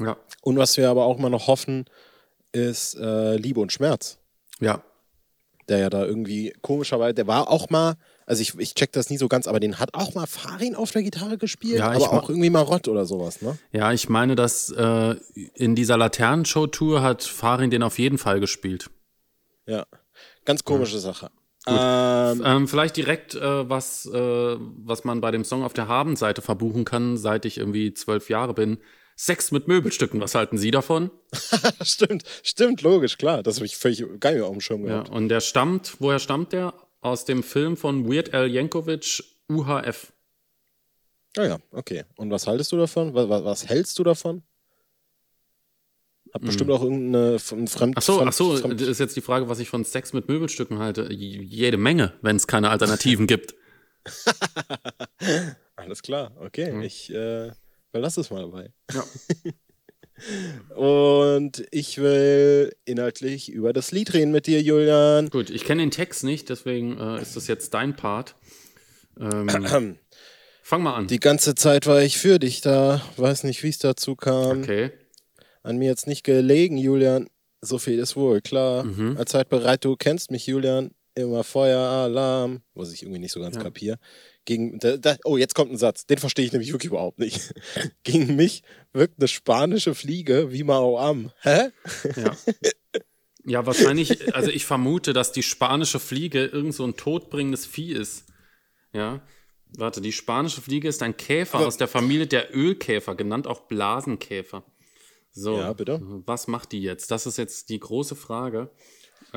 Ja. 0.00 0.16
Und 0.42 0.56
was 0.56 0.76
wir 0.78 0.88
aber 0.88 1.04
auch 1.04 1.18
immer 1.18 1.28
noch 1.30 1.48
hoffen, 1.48 1.84
ist 2.52 2.94
äh, 2.94 3.36
Liebe 3.36 3.60
und 3.60 3.72
Schmerz. 3.72 4.18
Ja. 4.60 4.82
Der 5.68 5.78
ja 5.78 5.90
da 5.90 6.04
irgendwie 6.04 6.54
komischerweise, 6.62 7.14
der 7.14 7.26
war 7.26 7.48
auch 7.48 7.68
mal, 7.68 7.96
also 8.26 8.40
ich, 8.40 8.58
ich 8.58 8.74
check 8.74 8.92
das 8.92 9.10
nie 9.10 9.18
so 9.18 9.28
ganz, 9.28 9.46
aber 9.46 9.60
den 9.60 9.78
hat 9.78 9.94
auch 9.94 10.14
mal 10.14 10.26
Farin 10.26 10.74
auf 10.74 10.90
der 10.92 11.02
Gitarre 11.02 11.36
gespielt, 11.36 11.78
Ja, 11.78 11.94
ich 11.94 12.04
aber 12.04 12.22
auch 12.22 12.30
irgendwie 12.30 12.50
mal 12.50 12.62
Rott 12.62 12.88
oder 12.88 13.04
sowas, 13.04 13.42
ne? 13.42 13.58
Ja, 13.72 13.92
ich 13.92 14.08
meine, 14.08 14.34
dass 14.34 14.70
äh, 14.70 15.16
in 15.54 15.74
dieser 15.74 15.96
Laternenshow-Tour 15.96 17.02
hat 17.02 17.22
Farin 17.22 17.70
den 17.70 17.82
auf 17.82 17.98
jeden 17.98 18.18
Fall 18.18 18.40
gespielt. 18.40 18.90
Ja. 19.66 19.84
Ganz 20.44 20.64
komische 20.64 20.98
Sache. 20.98 21.30
Ähm, 21.66 22.42
Ähm, 22.44 22.68
vielleicht 22.68 22.96
direkt 22.96 23.34
äh, 23.34 23.68
was, 23.68 24.06
äh, 24.06 24.56
was 24.58 25.04
man 25.04 25.20
bei 25.20 25.30
dem 25.30 25.44
Song 25.44 25.62
auf 25.64 25.74
der 25.74 25.88
Habenseite 25.88 26.40
verbuchen 26.40 26.84
kann, 26.84 27.16
seit 27.16 27.44
ich 27.44 27.58
irgendwie 27.58 27.92
zwölf 27.92 28.30
Jahre 28.30 28.54
bin. 28.54 28.78
Sex 29.20 29.50
mit 29.50 29.66
Möbelstücken, 29.66 30.20
was 30.20 30.36
halten 30.36 30.58
Sie 30.58 30.70
davon? 30.70 31.10
stimmt, 31.82 32.22
stimmt, 32.44 32.82
logisch, 32.82 33.18
klar. 33.18 33.42
Das 33.42 33.56
habe 33.56 33.66
ich 33.66 33.76
völlig 33.76 34.00
mehr 34.22 34.46
auf 34.46 34.52
dem 34.52 34.60
Schirm 34.60 34.82
Ja, 34.82 34.88
gehabt. 35.02 35.10
und 35.10 35.28
der 35.28 35.40
stammt, 35.40 35.96
woher 35.98 36.20
stammt 36.20 36.52
der? 36.52 36.72
Aus 37.00 37.24
dem 37.24 37.42
Film 37.42 37.76
von 37.76 38.08
Weird 38.08 38.32
Al 38.32 38.46
Yankovic, 38.48 39.24
UHF. 39.48 40.12
Ah 41.36 41.44
ja, 41.46 41.58
okay. 41.72 42.04
Und 42.16 42.30
was 42.30 42.46
haltest 42.46 42.70
du 42.70 42.76
davon? 42.76 43.12
Was, 43.14 43.28
was, 43.28 43.68
hältst 43.68 43.98
du 43.98 44.04
davon? 44.04 44.42
Hat 46.32 46.42
bestimmt 46.42 46.70
auch 46.70 46.82
irgendeine 46.84 47.40
Fremd. 47.40 47.96
Ach 47.96 48.02
so, 48.02 48.18
Fremd, 48.18 48.28
ach 48.28 48.32
so, 48.32 48.56
Fremd, 48.56 48.80
das 48.80 48.86
ist 48.86 49.00
jetzt 49.00 49.16
die 49.16 49.20
Frage, 49.20 49.48
was 49.48 49.58
ich 49.58 49.68
von 49.68 49.84
Sex 49.84 50.12
mit 50.12 50.28
Möbelstücken 50.28 50.78
halte. 50.78 51.12
J- 51.12 51.42
Jede 51.42 51.76
Menge, 51.76 52.14
wenn 52.22 52.36
es 52.36 52.46
keine 52.46 52.70
Alternativen 52.70 53.26
gibt. 53.26 53.54
Alles 55.76 56.02
klar, 56.02 56.32
okay. 56.40 56.84
Ich 56.84 57.12
äh, 57.12 57.50
verlasse 57.90 58.20
es 58.20 58.30
mal 58.30 58.42
dabei. 58.42 58.72
Ja. 58.92 59.04
Und 60.74 61.64
ich 61.70 61.98
will 61.98 62.74
inhaltlich 62.84 63.50
über 63.50 63.72
das 63.72 63.92
Lied 63.92 64.14
reden 64.14 64.32
mit 64.32 64.46
dir, 64.46 64.60
Julian. 64.60 65.30
Gut, 65.30 65.50
ich 65.50 65.64
kenne 65.64 65.82
den 65.82 65.90
Text 65.90 66.24
nicht, 66.24 66.48
deswegen 66.48 66.98
äh, 66.98 67.22
ist 67.22 67.36
das 67.36 67.46
jetzt 67.46 67.72
dein 67.74 67.94
Part. 67.94 68.34
Ähm, 69.20 69.48
fang 70.62 70.82
mal 70.82 70.94
an. 70.94 71.06
Die 71.06 71.20
ganze 71.20 71.54
Zeit 71.54 71.86
war 71.86 72.02
ich 72.02 72.18
für 72.18 72.38
dich 72.38 72.60
da. 72.60 73.00
Weiß 73.16 73.44
nicht, 73.44 73.62
wie 73.62 73.68
es 73.68 73.78
dazu 73.78 74.16
kam. 74.16 74.62
Okay. 74.62 74.90
An 75.62 75.76
mir 75.78 75.86
jetzt 75.88 76.06
nicht 76.06 76.24
gelegen, 76.24 76.76
Julian. 76.76 77.28
So 77.60 77.78
viel 77.78 77.98
ist 77.98 78.16
wohl 78.16 78.40
klar. 78.40 78.84
Mhm. 78.84 79.16
Allzeit 79.16 79.48
bereit, 79.48 79.84
du 79.84 79.96
kennst 79.96 80.30
mich, 80.30 80.46
Julian. 80.46 80.92
Immer 81.14 81.42
Feueralarm. 81.42 82.62
Was 82.74 82.92
ich 82.92 83.02
irgendwie 83.02 83.18
nicht 83.20 83.32
so 83.32 83.40
ganz 83.40 83.56
Ja. 83.56 83.62
kapier. 83.62 83.98
Gegen, 84.48 84.78
da, 84.78 84.96
da, 84.96 85.18
oh, 85.24 85.36
jetzt 85.36 85.54
kommt 85.54 85.72
ein 85.72 85.76
Satz. 85.76 86.06
Den 86.06 86.16
verstehe 86.16 86.46
ich 86.46 86.52
nämlich 86.52 86.72
wirklich 86.72 86.88
überhaupt 86.88 87.18
nicht. 87.18 87.52
Gegen 88.02 88.34
mich 88.34 88.62
wirkt 88.94 89.18
eine 89.18 89.28
spanische 89.28 89.94
Fliege 89.94 90.50
wie 90.54 90.62
Mao 90.64 90.98
am. 90.98 91.30
Hä? 91.42 91.68
Ja. 92.16 92.34
Ja, 93.44 93.66
wahrscheinlich, 93.66 94.34
also 94.34 94.50
ich 94.50 94.64
vermute, 94.64 95.12
dass 95.12 95.32
die 95.32 95.42
spanische 95.42 96.00
Fliege 96.00 96.46
irgend 96.46 96.74
so 96.74 96.86
ein 96.86 96.96
todbringendes 96.96 97.66
Vieh 97.66 97.92
ist. 97.92 98.24
Ja. 98.94 99.20
Warte, 99.76 100.00
die 100.00 100.12
spanische 100.12 100.62
Fliege 100.62 100.88
ist 100.88 101.02
ein 101.02 101.18
Käfer 101.18 101.58
aus 101.58 101.76
der 101.76 101.88
Familie 101.88 102.26
der 102.26 102.56
Ölkäfer, 102.56 103.16
genannt 103.16 103.46
auch 103.46 103.68
Blasenkäfer. 103.68 104.64
So, 105.30 105.58
Ja, 105.58 105.74
bitte. 105.74 106.00
was 106.24 106.46
macht 106.48 106.72
die 106.72 106.80
jetzt? 106.80 107.10
Das 107.10 107.26
ist 107.26 107.36
jetzt 107.36 107.68
die 107.68 107.80
große 107.80 108.16
Frage. 108.16 108.70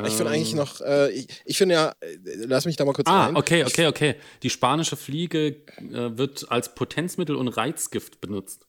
Ich 0.06 0.14
finde 0.14 0.32
eigentlich 0.32 0.56
noch, 0.56 0.80
äh, 0.82 1.12
ich, 1.12 1.28
ich 1.44 1.58
finde 1.58 1.76
ja, 1.76 1.90
äh, 2.00 2.18
lass 2.46 2.66
mich 2.66 2.78
da 2.78 2.86
mal 2.86 2.94
kurz 2.94 3.10
Ah, 3.10 3.26
rein. 3.26 3.36
okay, 3.36 3.66
okay, 3.66 3.88
okay. 3.88 4.16
Die 4.42 4.50
spanische 4.50 4.96
Fliege 4.96 5.48
äh, 5.78 6.18
wird 6.18 6.50
als 6.50 6.74
Potenzmittel 6.76 7.36
und 7.36 7.50
Reizgift 7.50 8.22
benutzt. 8.22 8.68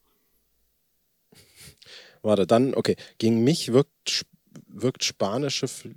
Warte, 2.23 2.47
dann, 2.47 2.75
okay. 2.75 2.97
Gegen 3.19 3.45
mich 3.45 3.73
wirkt, 3.73 4.27
wirkt 4.69 5.05
spanische 5.05 5.69
Fl 5.69 5.95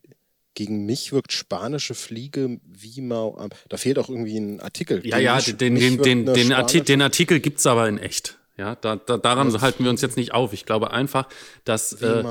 gegen 0.54 0.86
mich 0.86 1.12
wirkt 1.12 1.34
spanische 1.34 1.94
Fliege 1.94 2.62
wie 2.64 3.02
Mao. 3.02 3.50
Da 3.68 3.76
fehlt 3.76 4.00
auch 4.00 4.08
irgendwie 4.08 4.38
ein 4.38 4.62
Artikel. 4.62 5.06
Ja, 5.06 5.18
ja, 5.18 5.42
den, 5.42 5.76
den, 5.76 6.02
den, 6.02 6.26
den, 6.26 6.54
Arti 6.54 6.80
den 6.80 7.02
Artikel 7.02 7.42
gibt's 7.42 7.68
aber 7.68 7.90
in 7.90 7.98
echt. 7.98 8.40
Ja, 8.58 8.76
da, 8.76 8.96
da, 8.96 9.18
daran 9.18 9.62
halten 9.62 9.84
wir 9.84 9.92
uns 9.92 10.02
jetzt 10.02 10.16
nicht 10.16 10.34
auf. 10.34 10.54
Ich 10.54 10.66
glaube 10.66 10.92
einfach, 10.92 11.28
dass 11.66 12.02
wie 12.02 12.06
äh, 12.06 12.24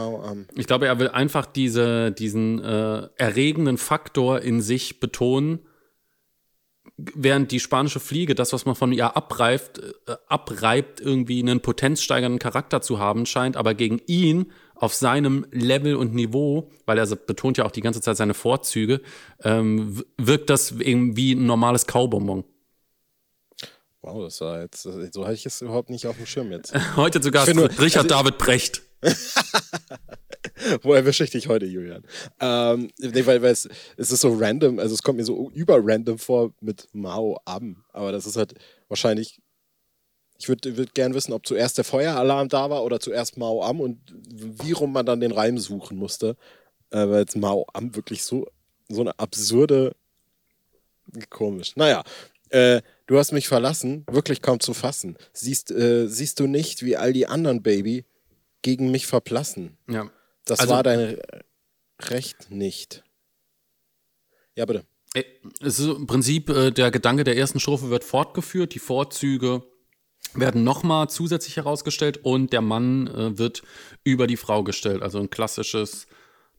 ich 0.54 0.66
glaube, 0.66 0.87
er 0.87 0.99
will 0.99 1.09
einfach 1.09 1.45
diese, 1.45 2.12
diesen 2.12 2.62
äh, 2.64 3.09
erregenden 3.16 3.76
Faktor 3.76 4.40
in 4.40 4.62
sich 4.62 5.00
betonen, 5.00 5.59
während 6.97 7.50
die 7.50 7.61
spanische 7.61 8.00
Fliege, 8.00 8.35
das, 8.35 8.52
was 8.52 8.64
man 8.64 8.75
von 8.75 8.93
ihr 8.93 9.16
abreift, 9.16 9.81
äh, 9.81 10.16
abreibt, 10.28 11.00
irgendwie 11.00 11.40
einen 11.40 11.61
potenzsteigernden 11.61 12.38
Charakter 12.38 12.81
zu 12.81 12.99
haben 12.99 13.26
scheint, 13.26 13.57
aber 13.57 13.75
gegen 13.75 14.00
ihn 14.07 14.50
auf 14.75 14.95
seinem 14.95 15.47
Level 15.50 15.97
und 15.97 16.14
Niveau, 16.14 16.71
weil 16.87 16.99
er 16.99 17.07
betont 17.07 17.59
ja 17.59 17.64
auch 17.64 17.71
die 17.71 17.81
ganze 17.81 18.00
Zeit 18.00 18.16
seine 18.16 18.35
Vorzüge, 18.35 19.00
ähm, 19.43 20.02
wirkt 20.16 20.50
das 20.50 20.71
irgendwie 20.71 21.33
ein 21.33 21.47
normales 21.47 21.87
Kaubonbon. 21.87 22.45
Wow, 24.04 24.23
das 24.23 24.38
war 24.42 24.61
jetzt, 24.61 24.82
so 24.82 25.25
hatte 25.25 25.32
ich 25.32 25.46
es 25.46 25.62
überhaupt 25.62 25.88
nicht 25.88 26.06
auf 26.06 26.16
dem 26.16 26.26
Schirm 26.26 26.52
jetzt. 26.52 26.75
Heute 26.96 27.23
zu 27.23 27.30
Gast 27.30 27.49
Richard 27.49 27.80
also, 27.80 28.08
David 28.08 28.37
Brecht. 28.37 28.82
Wo 30.82 30.92
erwische 30.92 31.25
ich 31.25 31.30
dich 31.30 31.49
heute, 31.49 31.66
Julian? 31.66 32.04
Ähm, 32.40 32.90
nee, 32.99 33.26
weil, 33.26 33.42
weil 33.42 33.52
es, 33.52 33.68
es 33.96 34.11
ist 34.11 34.20
so 34.20 34.34
random, 34.34 34.78
also 34.78 34.94
es 34.94 35.02
kommt 35.02 35.18
mir 35.18 35.25
so 35.25 35.50
über 35.50 35.78
random 35.82 36.18
vor 36.18 36.52
mit 36.61 36.88
Mao 36.92 37.38
Am, 37.44 37.84
aber 37.92 38.12
das 38.12 38.25
ist 38.26 38.37
halt 38.37 38.54
wahrscheinlich 38.88 39.40
ich 40.38 40.49
würde 40.49 40.76
würd 40.76 40.94
gern 40.94 41.14
wissen, 41.14 41.32
ob 41.32 41.46
zuerst 41.46 41.78
der 41.78 41.84
Feueralarm 41.84 42.49
da 42.49 42.68
war 42.68 42.84
oder 42.84 43.00
zuerst 43.00 43.37
Mao 43.37 43.62
Am 43.62 43.80
und 43.80 43.99
wie 44.12 44.73
rum 44.73 44.92
man 44.92 45.06
dann 45.06 45.20
den 45.20 45.32
Reim 45.32 45.58
suchen 45.58 45.96
musste. 45.96 46.37
Äh, 46.90 47.08
weil 47.08 47.20
jetzt 47.20 47.37
Mao 47.37 47.66
Am 47.73 47.94
wirklich 47.94 48.25
so, 48.25 48.46
so 48.88 49.00
eine 49.00 49.18
absurde. 49.18 49.94
Komisch. 51.30 51.76
Naja, 51.76 52.02
äh, 52.50 52.82
du 53.06 53.18
hast 53.18 53.32
mich 53.32 53.49
verlassen, 53.49 54.04
wirklich 54.11 54.42
kaum 54.42 54.61
zu 54.61 54.75
fassen. 54.75 55.16
Siehst, 55.32 55.70
äh, 55.70 56.06
siehst 56.08 56.40
du 56.40 56.46
nicht, 56.46 56.84
wie 56.84 56.96
all 56.96 57.12
die 57.12 57.26
anderen 57.26 57.62
Baby 57.62 58.04
gegen 58.62 58.90
mich 58.90 59.06
verblassen? 59.06 59.76
Ja. 59.88 60.11
Das 60.44 60.61
also, 60.61 60.75
war 60.75 60.82
dein 60.82 61.18
Recht 62.00 62.50
nicht. 62.50 63.02
Ja, 64.56 64.66
bitte. 64.66 64.84
Äh, 65.14 65.25
es 65.61 65.78
ist 65.78 65.87
im 65.87 66.06
Prinzip 66.06 66.50
äh, 66.50 66.70
der 66.70 66.90
Gedanke 66.90 67.25
der 67.25 67.37
ersten 67.37 67.61
Strophe 67.61 67.90
wird 67.90 68.04
fortgeführt, 68.04 68.75
die 68.75 68.78
Vorzüge 68.78 69.62
werden 70.34 70.64
nochmal 70.64 71.08
zusätzlich 71.08 71.56
herausgestellt 71.56 72.18
und 72.25 72.52
der 72.52 72.61
Mann 72.61 73.06
äh, 73.06 73.38
wird 73.38 73.62
über 74.02 74.26
die 74.26 74.37
Frau 74.37 74.64
gestellt. 74.64 75.02
Also 75.02 75.18
ein 75.20 75.30
klassisches 75.30 76.06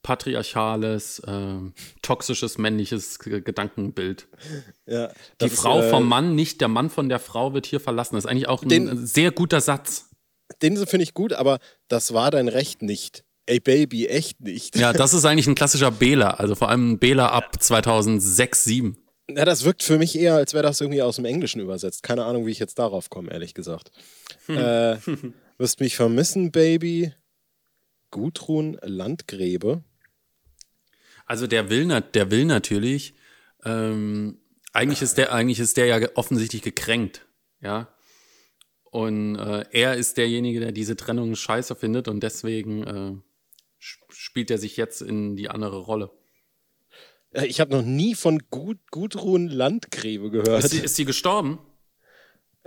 patriarchales, 0.05 1.17
äh, 1.25 1.57
toxisches 2.03 2.59
männliches 2.59 3.17
Gedankenbild. 3.17 4.27
Ja, 4.85 5.11
die 5.41 5.49
Frau 5.49 5.79
ist, 5.79 5.85
äh, 5.85 5.89
vom 5.89 6.07
Mann, 6.07 6.35
nicht 6.35 6.61
der 6.61 6.67
Mann 6.67 6.91
von 6.91 7.09
der 7.09 7.17
Frau 7.17 7.55
wird 7.55 7.65
hier 7.65 7.79
verlassen. 7.79 8.13
Das 8.13 8.25
ist 8.25 8.29
eigentlich 8.29 8.47
auch 8.47 8.61
ein 8.61 8.69
den, 8.69 9.07
sehr 9.07 9.31
guter 9.31 9.61
Satz. 9.61 10.11
Den 10.61 10.77
finde 10.85 11.03
ich 11.03 11.15
gut, 11.15 11.33
aber 11.33 11.57
das 11.87 12.13
war 12.13 12.29
dein 12.29 12.49
Recht 12.49 12.83
nicht. 12.83 13.23
Ey 13.47 13.59
Baby, 13.59 14.05
echt 14.05 14.41
nicht. 14.41 14.75
Ja, 14.75 14.93
das 14.93 15.13
ist 15.15 15.25
eigentlich 15.25 15.47
ein 15.47 15.55
klassischer 15.55 15.89
Bela, 15.89 16.29
also 16.35 16.53
vor 16.53 16.69
allem 16.69 16.91
ein 16.91 16.99
Bela 16.99 17.29
ab 17.29 17.55
2006, 17.59 18.63
2007. 18.63 18.97
Ja, 19.31 19.43
das 19.43 19.63
wirkt 19.63 19.81
für 19.81 19.97
mich 19.97 20.15
eher, 20.15 20.35
als 20.35 20.53
wäre 20.53 20.61
das 20.61 20.81
irgendwie 20.81 21.01
aus 21.01 21.15
dem 21.15 21.25
Englischen 21.25 21.59
übersetzt. 21.59 22.03
Keine 22.03 22.25
Ahnung, 22.25 22.45
wie 22.45 22.51
ich 22.51 22.59
jetzt 22.59 22.77
darauf 22.77 23.09
komme, 23.09 23.31
ehrlich 23.31 23.55
gesagt. 23.55 23.89
Hm. 24.45 24.57
Äh, 24.57 24.97
wirst 25.57 25.79
mich 25.79 25.95
vermissen, 25.95 26.51
Baby. 26.51 27.11
Gudrun 28.11 28.77
Landgräbe. 28.83 29.83
Also 31.25 31.47
der 31.47 31.69
will, 31.69 31.87
der 32.13 32.31
will 32.31 32.45
natürlich, 32.45 33.15
ähm, 33.63 34.39
eigentlich 34.73 35.01
ist 35.01 35.17
der, 35.17 35.33
eigentlich 35.33 35.59
ist 35.59 35.77
der 35.77 35.85
ja 35.87 36.07
offensichtlich 36.15 36.61
gekränkt, 36.61 37.25
ja. 37.61 37.89
Und 38.83 39.35
äh, 39.35 39.65
er 39.71 39.95
ist 39.95 40.17
derjenige, 40.17 40.59
der 40.59 40.71
diese 40.71 40.95
Trennung 40.95 41.35
scheiße 41.35 41.75
findet 41.75 42.07
und 42.07 42.21
deswegen 42.21 42.83
äh, 42.83 43.13
spielt 43.79 44.49
er 44.51 44.57
sich 44.57 44.77
jetzt 44.77 45.01
in 45.01 45.35
die 45.35 45.49
andere 45.49 45.79
Rolle. 45.79 46.11
Ich 47.43 47.59
habe 47.59 47.75
noch 47.75 47.83
nie 47.83 48.15
von 48.15 48.39
Gud 48.49 48.77
Gudrun 48.91 49.49
Landgräbe 49.49 50.31
gehört. 50.31 50.63
Ist 50.63 50.71
sie, 50.71 50.79
ist 50.79 50.95
sie 50.95 51.03
gestorben? 51.03 51.59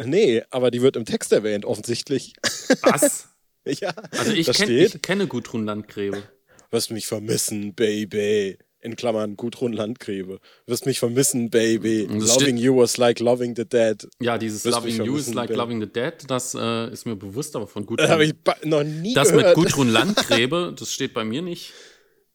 Nee, 0.05 0.43
aber 0.50 0.71
die 0.71 0.83
wird 0.83 0.97
im 0.97 1.07
Text 1.07 1.33
erwähnt, 1.33 1.65
offensichtlich. 1.65 2.35
Was? 2.83 3.29
ja. 3.65 3.91
Also 4.11 4.33
ich, 4.33 4.53
kenn, 4.53 4.71
ich 4.71 5.00
kenne 5.03 5.27
Gudrun 5.27 5.65
Landgräbe. 5.65 6.23
Wirst 6.70 6.90
mich 6.90 7.06
vermissen, 7.06 7.75
Baby. 7.75 8.58
In 8.80 8.94
Klammern 8.94 9.37
Gudrun 9.37 9.72
Landgräbe. 9.72 10.38
Wirst 10.66 10.87
mich 10.87 11.00
vermissen, 11.00 11.50
Baby. 11.50 12.06
Loving 12.08 12.56
you 12.56 12.76
was 12.76 12.96
like 12.96 13.18
loving 13.18 13.56
the 13.56 13.64
dead. 13.64 14.06
Ja, 14.20 14.38
dieses 14.38 14.64
Wirst 14.64 14.76
Loving 14.76 15.04
you 15.04 15.16
is 15.16 15.34
like 15.34 15.48
baby. 15.48 15.58
loving 15.58 15.80
the 15.80 15.88
dead, 15.92 16.14
das 16.28 16.54
äh, 16.54 16.92
ist 16.92 17.04
mir 17.04 17.16
bewusst, 17.16 17.56
aber 17.56 17.66
von 17.66 17.84
Gudrun. 17.87 18.04
Das 18.04 18.10
habe 18.10 18.25
ich 18.25 18.34
noch 18.64 18.84
nie 18.84 19.14
das 19.14 19.28
gehört. 19.28 19.46
Das 19.46 19.56
mit 19.56 19.66
Gudrun 19.66 19.88
Landgräbe, 19.88 20.75
das 20.78 20.92
steht 20.92 21.12
bei 21.12 21.25
mir 21.25 21.42
nicht. 21.42 21.72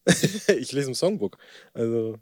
ich 0.06 0.72
lese 0.72 0.88
im 0.88 0.94
Songbook. 0.94 1.38
Also. 1.72 2.18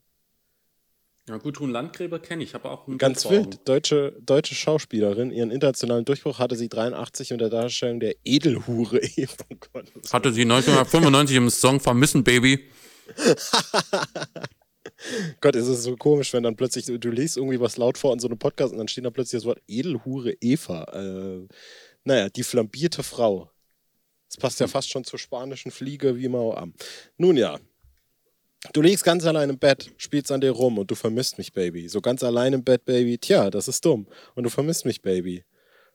Ja, 1.33 1.39
Gudrun 1.39 1.71
Landgräber 1.71 2.19
kenne 2.19 2.45
ich, 2.45 2.53
habe 2.53 2.71
auch 2.71 2.87
einen 2.87 2.99
Ganz 2.99 3.27
wild. 3.31 3.67
Deutsche, 3.67 4.15
deutsche 4.21 4.55
Schauspielerin. 4.55 5.31
Ihren 5.31 5.51
internationalen 5.51 6.05
Durchbruch 6.05 6.39
hatte 6.39 6.57
sie 6.57 6.69
83 6.69 7.33
unter 7.33 7.49
Darstellung 7.49 8.01
der 8.01 8.17
Edelhure. 8.23 9.01
oh 9.51 9.57
Gott, 9.73 9.91
hatte 10.13 10.31
sie 10.31 10.43
1995 10.43 11.37
im 11.39 11.49
Song 11.49 11.81
Vermissen 11.81 12.23
Baby. 12.23 12.69
Gott, 15.41 15.57
ist 15.57 15.69
es 15.69 15.85
so 15.85 15.97
komisch, 15.97 16.35
wenn 16.35 16.43
dann 16.43 16.55
plötzlich, 16.55 16.85
du 16.85 17.11
liest 17.11 17.39
irgendwie 17.39 17.61
was 17.61 17.79
laut 17.79 17.97
vor 17.97 18.13
in 18.13 18.19
so 18.19 18.29
einem 18.29 18.39
Podcast 18.39 18.73
und 18.73 18.79
dann 18.79 18.89
steht 18.89 19.07
da 19.07 19.11
plötzlich 19.11 19.41
das 19.41 19.47
Wort 19.47 19.63
Edelhure 19.67 20.35
Eva. 20.39 20.85
Äh, 20.93 21.49
naja, 22.05 22.29
die 22.29 22.43
flambierte 22.43 23.03
Frau. 23.03 23.51
Das 24.29 24.37
passt 24.37 24.61
ja 24.61 24.67
fast 24.67 24.91
schon 24.91 25.05
zur 25.05 25.19
spanischen 25.19 25.71
Fliege 25.71 26.19
wie 26.19 26.29
Mao 26.29 26.53
am. 26.55 26.75
Nun 27.17 27.39
ja, 27.39 27.59
Du 28.73 28.81
liegst 28.81 29.05
ganz 29.05 29.27
allein 29.27 29.51
im 29.51 29.59
Bett, 29.59 29.91
spielst 29.97 30.31
an 30.31 30.41
dir 30.41 30.53
rum 30.53 30.79
und 30.79 30.91
du 30.91 30.95
vermisst 30.95 31.37
mich, 31.37 31.53
Baby. 31.53 31.89
So 31.89 32.01
ganz 32.01 32.23
allein 32.23 32.53
im 32.53 32.63
Bett, 32.63 32.85
Baby. 32.85 33.19
Tja, 33.19 33.51
das 33.51 33.67
ist 33.67 33.85
dumm. 33.85 34.07
Und 34.35 34.45
du 34.45 34.51
vermisst 34.51 34.87
mich, 34.87 35.03
Baby. 35.03 35.45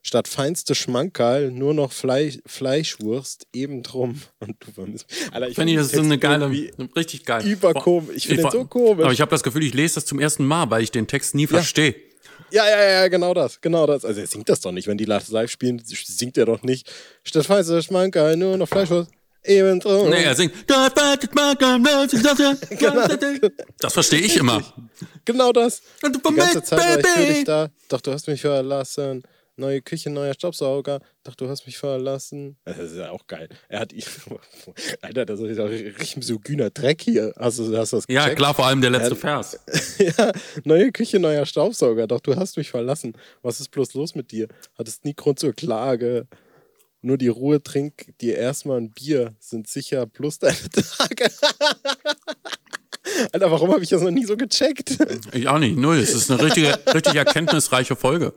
Statt 0.02 0.28
feinste 0.28 0.74
Schmankerl 0.74 1.50
nur 1.50 1.74
noch 1.74 1.92
Fleisch, 1.92 2.38
Fleischwurst, 2.46 3.46
eben 3.52 3.82
drum. 3.82 4.20
Und 4.38 4.56
du 4.60 4.70
vermisst 4.70 5.10
mich. 5.10 5.32
Alter, 5.32 5.48
ich 5.48 5.54
finde, 5.54 5.74
das 5.76 5.92
ist 5.92 5.98
eine 5.98 6.18
geile, 6.18 6.50
richtig 6.94 7.24
geil. 7.24 7.44
Überkomisch. 7.44 8.16
Ich 8.16 8.26
finde 8.26 8.48
so 8.50 8.64
komisch. 8.66 9.04
Aber 9.04 9.12
ich 9.12 9.20
habe 9.20 9.30
das 9.30 9.42
Gefühl, 9.42 9.64
ich 9.64 9.74
lese 9.74 9.96
das 9.96 10.04
zum 10.04 10.20
ersten 10.20 10.44
Mal, 10.44 10.70
weil 10.70 10.82
ich 10.82 10.90
den 10.90 11.06
Text 11.06 11.34
nie 11.34 11.42
ja. 11.42 11.48
verstehe. 11.48 11.94
Ja, 12.50 12.66
ja, 12.66 12.82
ja, 12.82 13.08
genau 13.08 13.34
das, 13.34 13.60
genau 13.60 13.86
das. 13.86 14.04
Also 14.04 14.20
er 14.20 14.26
singt 14.26 14.48
das 14.48 14.60
doch 14.60 14.72
nicht, 14.72 14.86
wenn 14.86 14.96
die 14.96 15.04
live 15.04 15.50
spielen, 15.50 15.82
singt 15.84 16.38
er 16.38 16.46
doch 16.46 16.62
nicht. 16.62 16.90
Statt 17.24 17.46
feinste 17.46 17.82
Schmankerl 17.82 18.36
nur 18.36 18.56
noch 18.56 18.68
Fleischwurst. 18.68 19.10
Eben 19.44 19.80
so. 19.80 20.08
Nee, 20.08 20.24
er 20.24 20.34
singt. 20.34 20.52
Das 23.78 23.92
verstehe 23.92 24.20
ich 24.20 24.36
immer. 24.36 24.62
Genau 25.24 25.52
das. 25.52 25.82
Die 26.02 26.34
ganze 26.34 26.62
Zeit 26.62 26.78
war 26.78 26.98
ich 26.98 27.06
für 27.06 27.34
dich 27.34 27.44
da. 27.44 27.68
Doch 27.90 28.00
du 28.00 28.12
hast 28.12 28.26
mich 28.28 28.40
verlassen. 28.40 29.22
Neue 29.56 29.82
Küche, 29.82 30.08
neuer 30.08 30.32
Staubsauger. 30.32 31.00
Doch 31.24 31.34
du 31.34 31.48
hast 31.50 31.66
mich 31.66 31.76
verlassen. 31.76 32.56
Das 32.64 32.78
ist 32.78 32.96
ja 32.96 33.10
auch 33.10 33.26
geil. 33.26 33.48
Er 33.68 33.80
hat. 33.80 33.92
Alter, 35.02 35.26
das 35.26 35.40
ist 35.40 35.58
ja 35.58 35.64
richtig 35.64 36.16
misogyner 36.16 36.70
Dreck 36.70 37.02
hier. 37.02 37.34
Hast 37.36 37.58
du, 37.58 37.76
hast 37.76 37.92
du 37.92 37.96
das 37.96 38.06
gecheckt? 38.06 38.28
Ja, 38.28 38.34
klar, 38.34 38.54
vor 38.54 38.66
allem 38.66 38.80
der 38.80 38.90
letzte 38.90 39.10
hat, 39.10 39.18
Vers. 39.18 39.58
ja, 39.98 40.32
neue 40.64 40.92
Küche, 40.92 41.18
neuer 41.18 41.44
Staubsauger. 41.44 42.06
Doch 42.06 42.20
du 42.20 42.36
hast 42.36 42.56
mich 42.56 42.70
verlassen. 42.70 43.14
Was 43.42 43.60
ist 43.60 43.70
bloß 43.70 43.94
los 43.94 44.14
mit 44.14 44.30
dir? 44.30 44.48
Hattest 44.78 45.04
nie 45.04 45.14
Grund 45.14 45.40
zur 45.40 45.52
Klage. 45.52 46.26
Nur 47.00 47.16
die 47.16 47.28
Ruhe 47.28 47.62
trink 47.62 48.18
dir 48.20 48.36
erstmal 48.36 48.78
ein 48.78 48.90
Bier, 48.90 49.34
sind 49.38 49.68
sicher 49.68 50.06
plus 50.06 50.38
deine 50.38 50.56
Tage. 50.72 51.30
Alter, 53.32 53.50
warum 53.50 53.72
habe 53.72 53.82
ich 53.82 53.88
das 53.88 54.02
noch 54.02 54.10
nie 54.10 54.24
so 54.24 54.36
gecheckt? 54.36 54.98
Ich 55.32 55.48
auch 55.48 55.58
nicht, 55.58 55.76
null. 55.76 55.98
Es 55.98 56.14
ist 56.14 56.30
eine 56.30 56.42
richtige, 56.42 56.78
richtig 56.92 57.14
erkenntnisreiche 57.14 57.96
Folge. 57.96 58.34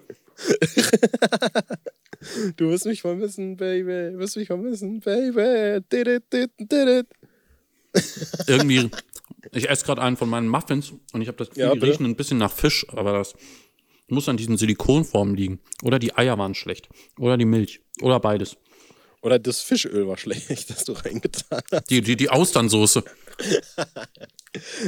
Du 2.55 2.69
wirst 2.69 2.85
mich 2.85 3.01
vermissen, 3.01 3.57
Baby. 3.57 4.13
Du 4.13 4.19
wirst 4.19 4.37
mich 4.37 4.47
vermissen, 4.47 4.99
Baby. 4.99 5.83
Did 5.91 6.07
it, 6.07 6.23
did 6.31 6.51
it, 6.57 6.71
did 6.71 6.87
it. 6.87 7.07
Irgendwie, 8.47 8.89
ich 9.51 9.69
esse 9.69 9.85
gerade 9.85 10.01
einen 10.01 10.17
von 10.17 10.29
meinen 10.29 10.47
Muffins 10.47 10.93
und 11.13 11.21
ich 11.21 11.27
habe 11.27 11.37
das 11.37 11.49
Gefühl, 11.49 11.63
ja, 11.63 11.73
die 11.73 11.79
riechen 11.79 12.05
ein 12.05 12.15
bisschen 12.15 12.37
nach 12.37 12.51
Fisch, 12.51 12.85
aber 12.89 13.13
das 13.13 13.33
muss 14.07 14.29
an 14.29 14.37
diesen 14.37 14.57
Silikonformen 14.57 15.35
liegen. 15.35 15.59
Oder 15.83 15.97
die 15.99 16.15
Eier 16.15 16.37
waren 16.37 16.53
schlecht. 16.53 16.89
Oder 17.17 17.37
die 17.37 17.45
Milch. 17.45 17.81
Oder 18.01 18.19
beides. 18.19 18.57
Oder 19.21 19.37
das 19.37 19.61
Fischöl 19.61 20.07
war 20.07 20.17
schlecht, 20.17 20.49
das 20.69 20.83
du 20.83 20.93
reingetan 20.93 21.61
hast. 21.71 21.89
Die, 21.89 22.01
die, 22.01 22.15
die 22.15 22.29
Austernsoße. 22.29 23.03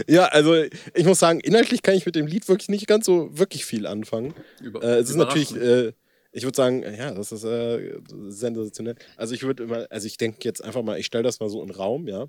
ja, 0.07 0.25
also 0.25 0.55
ich 0.95 1.05
muss 1.05 1.19
sagen, 1.19 1.39
inhaltlich 1.39 1.83
kann 1.83 1.95
ich 1.95 2.05
mit 2.05 2.15
dem 2.15 2.27
Lied 2.27 2.47
wirklich 2.47 2.69
nicht 2.69 2.87
ganz 2.87 3.05
so 3.05 3.29
wirklich 3.37 3.65
viel 3.65 3.85
anfangen. 3.85 4.33
Über, 4.59 4.83
äh, 4.83 4.97
es 4.97 5.09
ist 5.09 5.15
natürlich, 5.15 5.55
äh, 5.55 5.93
ich 6.31 6.43
würde 6.43 6.55
sagen, 6.55 6.83
ja, 6.83 7.11
das 7.11 7.31
ist 7.31 7.43
äh, 7.43 7.99
sensationell. 8.27 8.95
Also 9.17 9.35
ich 9.35 9.43
würde 9.43 9.63
immer, 9.63 9.87
also 9.91 10.07
ich 10.07 10.17
denke 10.17 10.39
jetzt 10.43 10.63
einfach 10.63 10.81
mal, 10.81 10.99
ich 10.99 11.05
stelle 11.05 11.23
das 11.23 11.39
mal 11.39 11.49
so 11.49 11.61
in 11.61 11.67
den 11.67 11.75
Raum, 11.75 12.07
ja. 12.07 12.27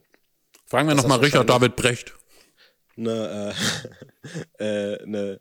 Fragen 0.67 0.89
wir 0.89 0.95
nochmal 0.95 1.21
Richard 1.21 1.49
David 1.49 1.75
Brecht. 1.75 2.15
Eine, 2.97 3.55
äh, 4.59 5.03
eine, 5.03 5.39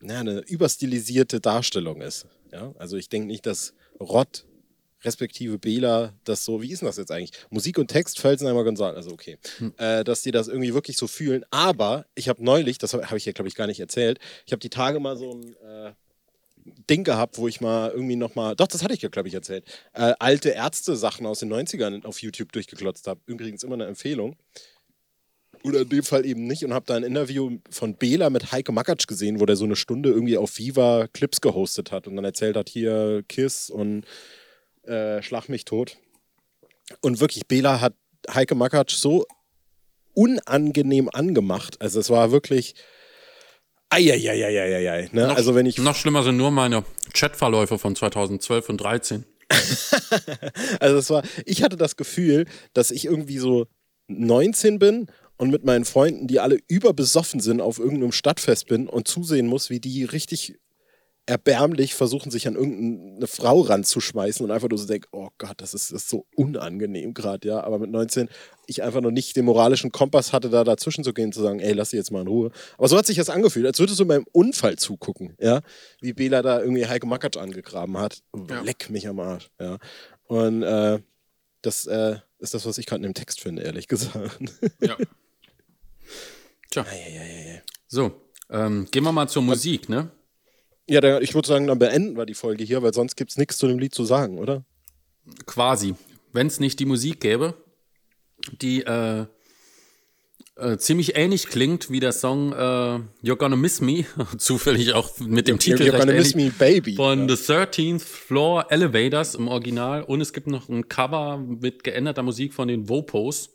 na, 0.00 0.20
eine 0.20 0.40
überstilisierte 0.40 1.40
Darstellung 1.40 2.00
ist. 2.00 2.26
Ja? 2.52 2.74
Also 2.78 2.96
ich 2.96 3.08
denke 3.08 3.28
nicht, 3.28 3.46
dass 3.46 3.74
Rott 4.00 4.46
respektive 5.04 5.58
Bela 5.58 6.14
das 6.24 6.44
so, 6.44 6.62
wie 6.62 6.72
ist 6.72 6.82
denn 6.82 6.86
das 6.86 6.96
jetzt 6.96 7.12
eigentlich? 7.12 7.32
Musik 7.50 7.78
und 7.78 7.88
Text, 7.88 8.20
Felsenheimer 8.20 8.62
González, 8.62 8.94
also 8.94 9.10
okay, 9.12 9.38
hm. 9.58 9.72
äh, 9.76 10.04
dass 10.04 10.22
die 10.22 10.30
das 10.30 10.48
irgendwie 10.48 10.74
wirklich 10.74 10.96
so 10.96 11.06
fühlen. 11.06 11.44
Aber 11.50 12.06
ich 12.14 12.28
habe 12.28 12.44
neulich, 12.44 12.78
das 12.78 12.92
habe 12.92 13.08
hab 13.08 13.16
ich 13.16 13.24
ja, 13.24 13.32
glaube 13.32 13.48
ich, 13.48 13.54
gar 13.54 13.66
nicht 13.66 13.80
erzählt, 13.80 14.18
ich 14.46 14.52
habe 14.52 14.60
die 14.60 14.70
Tage 14.70 15.00
mal 15.00 15.16
so 15.16 15.32
ein 15.32 15.56
äh, 15.56 15.92
Ding 16.90 17.04
gehabt, 17.04 17.38
wo 17.38 17.48
ich 17.48 17.60
mal 17.60 17.90
irgendwie 17.90 18.16
nochmal, 18.16 18.56
doch, 18.56 18.66
das 18.66 18.82
hatte 18.82 18.94
ich 18.94 19.02
ja, 19.02 19.08
glaube 19.08 19.28
ich, 19.28 19.34
erzählt, 19.34 19.64
äh, 19.92 20.14
alte 20.18 20.50
Ärzte-Sachen 20.50 21.26
aus 21.26 21.40
den 21.40 21.52
90ern 21.52 22.04
auf 22.04 22.20
YouTube 22.22 22.52
durchgeklotzt 22.52 23.06
habe. 23.06 23.20
Übrigens 23.26 23.62
immer 23.62 23.74
eine 23.74 23.86
Empfehlung. 23.86 24.36
Oder 25.62 25.80
in 25.80 25.88
dem 25.88 26.02
Fall 26.02 26.26
eben 26.26 26.46
nicht 26.46 26.64
und 26.64 26.72
habe 26.72 26.86
da 26.86 26.94
ein 26.94 27.02
Interview 27.02 27.58
von 27.70 27.94
Bela 27.94 28.30
mit 28.30 28.52
Heike 28.52 28.72
Makatsch 28.72 29.06
gesehen, 29.08 29.40
wo 29.40 29.46
der 29.46 29.56
so 29.56 29.64
eine 29.64 29.74
Stunde 29.74 30.10
irgendwie 30.10 30.36
auf 30.36 30.58
Viva 30.58 31.08
Clips 31.12 31.40
gehostet 31.40 31.90
hat 31.90 32.06
und 32.06 32.14
dann 32.14 32.24
erzählt 32.24 32.56
hat, 32.56 32.68
hier 32.68 33.24
Kiss 33.26 33.70
und 33.70 34.04
äh, 34.86 35.22
Schlag 35.22 35.48
mich 35.48 35.64
tot. 35.64 35.96
Und 37.00 37.20
wirklich, 37.20 37.46
Bela 37.46 37.80
hat 37.80 37.94
Heike 38.32 38.54
Makatsch 38.54 38.94
so 38.94 39.26
unangenehm 40.14 41.08
angemacht. 41.12 41.80
Also 41.80 42.00
es 42.00 42.10
war 42.10 42.32
wirklich. 42.32 42.74
Eieieiei. 43.88 45.08
Ne? 45.12 45.28
Noch, 45.28 45.36
also 45.36 45.54
wenn 45.54 45.66
ich 45.66 45.78
noch 45.78 45.94
schlimmer 45.94 46.24
sind 46.24 46.36
nur 46.36 46.50
meine 46.50 46.84
Chatverläufe 47.14 47.78
von 47.78 47.94
2012 47.94 48.68
und 48.68 48.80
2013. 48.80 49.24
also 50.80 50.96
es 50.96 51.08
war, 51.10 51.22
ich 51.44 51.62
hatte 51.62 51.76
das 51.76 51.96
Gefühl, 51.96 52.46
dass 52.72 52.90
ich 52.90 53.04
irgendwie 53.04 53.38
so 53.38 53.66
19 54.08 54.80
bin 54.80 55.06
und 55.36 55.50
mit 55.50 55.64
meinen 55.64 55.84
Freunden, 55.84 56.26
die 56.26 56.40
alle 56.40 56.58
überbesoffen 56.66 57.38
sind, 57.38 57.60
auf 57.60 57.78
irgendeinem 57.78 58.12
Stadtfest 58.12 58.66
bin 58.66 58.88
und 58.88 59.06
zusehen 59.06 59.46
muss, 59.46 59.70
wie 59.70 59.80
die 59.80 60.04
richtig 60.04 60.58
erbärmlich 61.26 61.94
versuchen, 61.94 62.30
sich 62.30 62.46
an 62.46 62.54
irgendeine 62.54 63.26
Frau 63.26 63.60
ranzuschmeißen 63.60 64.44
und 64.44 64.52
einfach 64.52 64.68
nur 64.68 64.78
so 64.78 64.86
denken, 64.86 65.08
oh 65.10 65.28
Gott, 65.38 65.54
das 65.56 65.74
ist, 65.74 65.92
das 65.92 66.02
ist 66.02 66.08
so 66.08 66.26
unangenehm 66.36 67.14
gerade, 67.14 67.48
ja. 67.48 67.64
Aber 67.64 67.80
mit 67.80 67.90
19 67.90 68.28
ich 68.68 68.82
einfach 68.82 69.00
noch 69.00 69.10
nicht 69.10 69.36
den 69.36 69.44
moralischen 69.44 69.90
Kompass 69.90 70.32
hatte, 70.32 70.50
da 70.50 70.62
dazwischen 70.62 71.02
zu 71.02 71.12
gehen, 71.12 71.32
zu 71.32 71.42
sagen, 71.42 71.58
ey, 71.58 71.72
lass 71.72 71.90
sie 71.90 71.96
jetzt 71.96 72.12
mal 72.12 72.20
in 72.20 72.28
Ruhe. 72.28 72.52
Aber 72.78 72.88
so 72.88 72.96
hat 72.96 73.06
sich 73.06 73.16
das 73.16 73.28
angefühlt, 73.28 73.66
als 73.66 73.78
würdest 73.80 73.98
du 73.98 74.06
beim 74.06 74.24
Unfall 74.32 74.76
zugucken, 74.76 75.36
ja. 75.40 75.62
Wie 76.00 76.12
Bela 76.12 76.42
da 76.42 76.60
irgendwie 76.60 76.86
Heike 76.86 77.06
Makatsch 77.06 77.36
angegraben 77.36 77.98
hat. 77.98 78.22
Ja. 78.48 78.60
Leck 78.62 78.88
mich 78.90 79.08
am 79.08 79.18
Arsch, 79.18 79.50
ja. 79.60 79.78
Und 80.28 80.62
äh, 80.62 81.00
das 81.62 81.86
äh, 81.86 82.18
ist 82.38 82.54
das, 82.54 82.66
was 82.66 82.78
ich 82.78 82.86
gerade 82.86 82.98
in 83.04 83.10
dem 83.10 83.14
Text 83.14 83.40
finde, 83.40 83.62
ehrlich 83.62 83.88
gesagt. 83.88 84.38
Ja. 84.80 84.96
Tja. 86.70 86.86
So, 87.88 88.12
ähm, 88.50 88.86
gehen 88.90 89.02
wir 89.02 89.12
mal 89.12 89.28
zur 89.28 89.42
Musik, 89.42 89.88
ne? 89.88 90.10
Ja, 90.88 91.00
da, 91.00 91.20
ich 91.20 91.34
würde 91.34 91.48
sagen, 91.48 91.66
dann 91.66 91.78
beenden 91.78 92.16
wir 92.16 92.26
die 92.26 92.34
Folge 92.34 92.64
hier, 92.64 92.82
weil 92.82 92.94
sonst 92.94 93.16
gibt 93.16 93.32
es 93.32 93.38
nichts 93.38 93.58
zu 93.58 93.66
dem 93.66 93.78
Lied 93.78 93.94
zu 93.94 94.04
sagen, 94.04 94.38
oder? 94.38 94.64
Quasi. 95.46 95.94
Wenn 96.32 96.46
es 96.46 96.60
nicht 96.60 96.78
die 96.78 96.84
Musik 96.84 97.20
gäbe, 97.20 97.54
die 98.60 98.82
äh, 98.82 99.26
äh, 100.56 100.78
ziemlich 100.78 101.16
ähnlich 101.16 101.48
klingt 101.48 101.90
wie 101.90 102.00
der 102.00 102.12
Song 102.12 102.52
äh, 102.52 102.56
You're 102.56 103.36
Gonna 103.36 103.56
Miss 103.56 103.80
Me, 103.80 104.04
zufällig 104.38 104.92
auch 104.94 105.18
mit 105.20 105.48
dem 105.48 105.58
Titel 105.58 105.82
You're 105.82 105.98
Gonna 105.98 106.12
Miss 106.12 106.34
Me 106.34 106.50
Baby 106.50 106.94
von 106.94 107.28
ja. 107.28 107.36
The 107.36 107.52
13th 107.52 108.00
Floor 108.00 108.66
Elevators 108.70 109.34
im 109.34 109.48
Original 109.48 110.02
und 110.02 110.20
es 110.20 110.32
gibt 110.32 110.46
noch 110.46 110.68
ein 110.68 110.88
Cover 110.88 111.38
mit 111.38 111.84
geänderter 111.84 112.22
Musik 112.22 112.54
von 112.54 112.68
den 112.68 112.88
Vopos. 112.88 113.50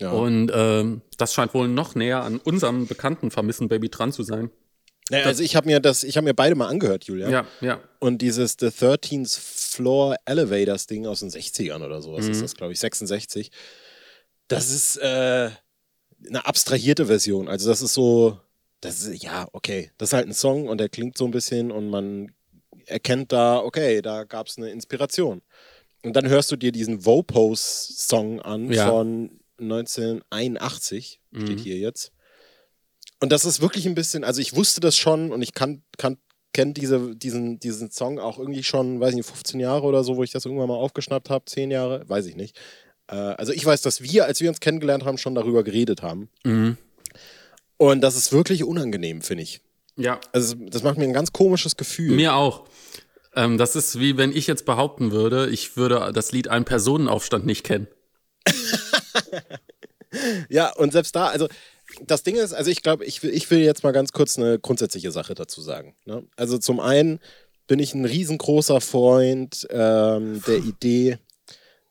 Ja. 0.00 0.10
Und 0.10 0.50
ähm, 0.54 1.02
das 1.18 1.34
scheint 1.34 1.54
wohl 1.54 1.68
noch 1.68 1.94
näher 1.94 2.22
an 2.22 2.38
unserem 2.38 2.86
bekannten 2.86 3.30
Vermissen 3.30 3.68
Baby 3.68 3.88
dran 3.88 4.12
zu 4.12 4.22
sein. 4.22 4.50
Naja, 5.10 5.26
also 5.26 5.42
ich 5.42 5.56
habe 5.56 5.66
mir 5.66 5.80
das, 5.80 6.04
ich 6.04 6.16
habe 6.16 6.24
mir 6.24 6.34
beide 6.34 6.54
mal 6.54 6.68
angehört, 6.68 7.04
Julia. 7.04 7.28
Ja, 7.28 7.46
ja. 7.60 7.80
Und 7.98 8.22
dieses 8.22 8.56
The 8.58 8.66
13th 8.66 9.38
Floor 9.38 10.16
Elevators 10.24 10.86
Ding 10.86 11.06
aus 11.06 11.20
den 11.20 11.30
60ern 11.30 11.84
oder 11.84 12.00
sowas 12.00 12.26
mhm. 12.26 12.32
ist 12.32 12.42
das, 12.42 12.54
glaube 12.54 12.72
ich, 12.72 12.80
66. 12.80 13.50
Das 14.48 14.70
ist 14.70 14.96
äh, 14.98 15.50
eine 16.28 16.46
abstrahierte 16.46 17.06
Version. 17.06 17.48
Also 17.48 17.68
das 17.68 17.82
ist 17.82 17.94
so, 17.94 18.38
das 18.80 19.02
ist, 19.02 19.22
ja, 19.22 19.48
okay, 19.52 19.90
das 19.98 20.10
ist 20.10 20.12
halt 20.12 20.28
ein 20.28 20.34
Song 20.34 20.68
und 20.68 20.78
der 20.78 20.88
klingt 20.88 21.18
so 21.18 21.24
ein 21.24 21.30
bisschen 21.30 21.70
und 21.70 21.88
man 21.88 22.32
erkennt 22.86 23.32
da, 23.32 23.58
okay, 23.58 24.02
da 24.02 24.24
gab 24.24 24.46
es 24.46 24.58
eine 24.58 24.70
Inspiration. 24.70 25.42
Und 26.04 26.14
dann 26.16 26.28
hörst 26.28 26.50
du 26.50 26.56
dir 26.56 26.72
diesen 26.72 27.04
Vopose-Song 27.04 28.40
an 28.40 28.70
ja. 28.72 28.88
von 28.88 29.38
1981, 29.60 31.20
steht 31.32 31.48
mhm. 31.48 31.58
hier 31.58 31.78
jetzt. 31.78 32.12
Und 33.22 33.30
das 33.30 33.44
ist 33.44 33.62
wirklich 33.62 33.86
ein 33.86 33.94
bisschen, 33.94 34.24
also 34.24 34.40
ich 34.40 34.56
wusste 34.56 34.80
das 34.80 34.96
schon 34.96 35.30
und 35.30 35.42
ich 35.42 35.54
kann, 35.54 35.84
kann, 35.96 36.18
kenne 36.52 36.72
diese, 36.72 37.14
diesen, 37.14 37.60
diesen 37.60 37.88
Song 37.92 38.18
auch 38.18 38.36
irgendwie 38.36 38.64
schon, 38.64 38.98
weiß 38.98 39.10
ich 39.10 39.14
nicht, 39.14 39.28
15 39.28 39.60
Jahre 39.60 39.84
oder 39.84 40.02
so, 40.02 40.16
wo 40.16 40.24
ich 40.24 40.32
das 40.32 40.44
irgendwann 40.44 40.66
mal 40.66 40.74
aufgeschnappt 40.74 41.30
habe, 41.30 41.44
10 41.44 41.70
Jahre, 41.70 42.02
weiß 42.08 42.26
ich 42.26 42.34
nicht. 42.34 42.58
Äh, 43.06 43.14
also 43.14 43.52
ich 43.52 43.64
weiß, 43.64 43.80
dass 43.82 44.02
wir, 44.02 44.24
als 44.24 44.40
wir 44.40 44.48
uns 44.48 44.58
kennengelernt 44.58 45.04
haben, 45.04 45.18
schon 45.18 45.36
darüber 45.36 45.62
geredet 45.62 46.02
haben. 46.02 46.30
Mhm. 46.42 46.76
Und 47.76 48.00
das 48.00 48.16
ist 48.16 48.32
wirklich 48.32 48.64
unangenehm, 48.64 49.22
finde 49.22 49.44
ich. 49.44 49.60
Ja. 49.96 50.20
Also 50.32 50.56
das 50.56 50.82
macht 50.82 50.98
mir 50.98 51.04
ein 51.04 51.12
ganz 51.12 51.32
komisches 51.32 51.76
Gefühl. 51.76 52.16
Mir 52.16 52.34
auch. 52.34 52.64
Ähm, 53.36 53.56
das 53.56 53.76
ist 53.76 54.00
wie 54.00 54.16
wenn 54.16 54.32
ich 54.32 54.48
jetzt 54.48 54.66
behaupten 54.66 55.12
würde, 55.12 55.48
ich 55.48 55.76
würde 55.76 56.10
das 56.12 56.32
Lied 56.32 56.48
Ein 56.48 56.64
Personenaufstand 56.64 57.46
nicht 57.46 57.62
kennen. 57.62 57.86
ja, 60.48 60.74
und 60.74 60.92
selbst 60.92 61.14
da, 61.14 61.28
also 61.28 61.46
das 62.06 62.22
Ding 62.22 62.36
ist, 62.36 62.52
also 62.52 62.70
ich 62.70 62.82
glaube, 62.82 63.04
ich 63.04 63.22
will, 63.22 63.30
ich 63.30 63.50
will 63.50 63.60
jetzt 63.60 63.82
mal 63.82 63.92
ganz 63.92 64.12
kurz 64.12 64.38
eine 64.38 64.58
grundsätzliche 64.58 65.10
Sache 65.10 65.34
dazu 65.34 65.60
sagen. 65.60 65.94
Ne? 66.04 66.24
Also 66.36 66.58
zum 66.58 66.80
einen 66.80 67.20
bin 67.66 67.78
ich 67.78 67.94
ein 67.94 68.04
riesengroßer 68.04 68.80
Freund 68.80 69.66
ähm, 69.70 70.42
der 70.46 70.58
Idee 70.58 71.18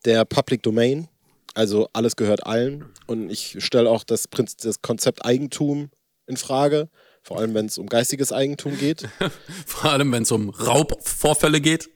der 0.06 0.26
Public 0.26 0.64
Domain. 0.64 1.08
Also 1.54 1.90
alles 1.94 2.16
gehört 2.16 2.46
allen. 2.46 2.86
Und 3.08 3.30
ich 3.30 3.58
stelle 3.64 3.90
auch 3.90 4.04
das, 4.04 4.28
Prinzip, 4.28 4.60
das 4.62 4.82
Konzept 4.82 5.26
Eigentum 5.26 5.90
in 6.28 6.38
Frage. 6.38 6.90
Vor 7.24 7.40
allem, 7.40 7.54
wenn 7.54 7.68
es 7.68 7.78
um 7.78 7.88
geistiges 7.88 8.32
Eigentum 8.32 8.78
geht. 8.78 9.08
Vor 9.66 9.92
allem, 9.92 10.12
wenn 10.12 10.24
es 10.24 10.32
um 10.32 10.50
Raubvorfälle 10.50 11.62
geht. 11.62 11.90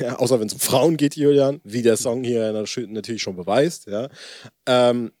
ja, 0.00 0.16
außer 0.18 0.38
wenn 0.40 0.46
es 0.46 0.54
um 0.54 0.60
Frauen 0.60 0.96
geht, 0.96 1.16
Julian, 1.16 1.60
wie 1.64 1.82
der 1.82 1.96
Song 1.96 2.22
hier 2.22 2.52
natürlich 2.52 3.22
schon 3.22 3.36
beweist. 3.36 3.86
Ja. 3.86 4.08
Ähm, 4.66 5.12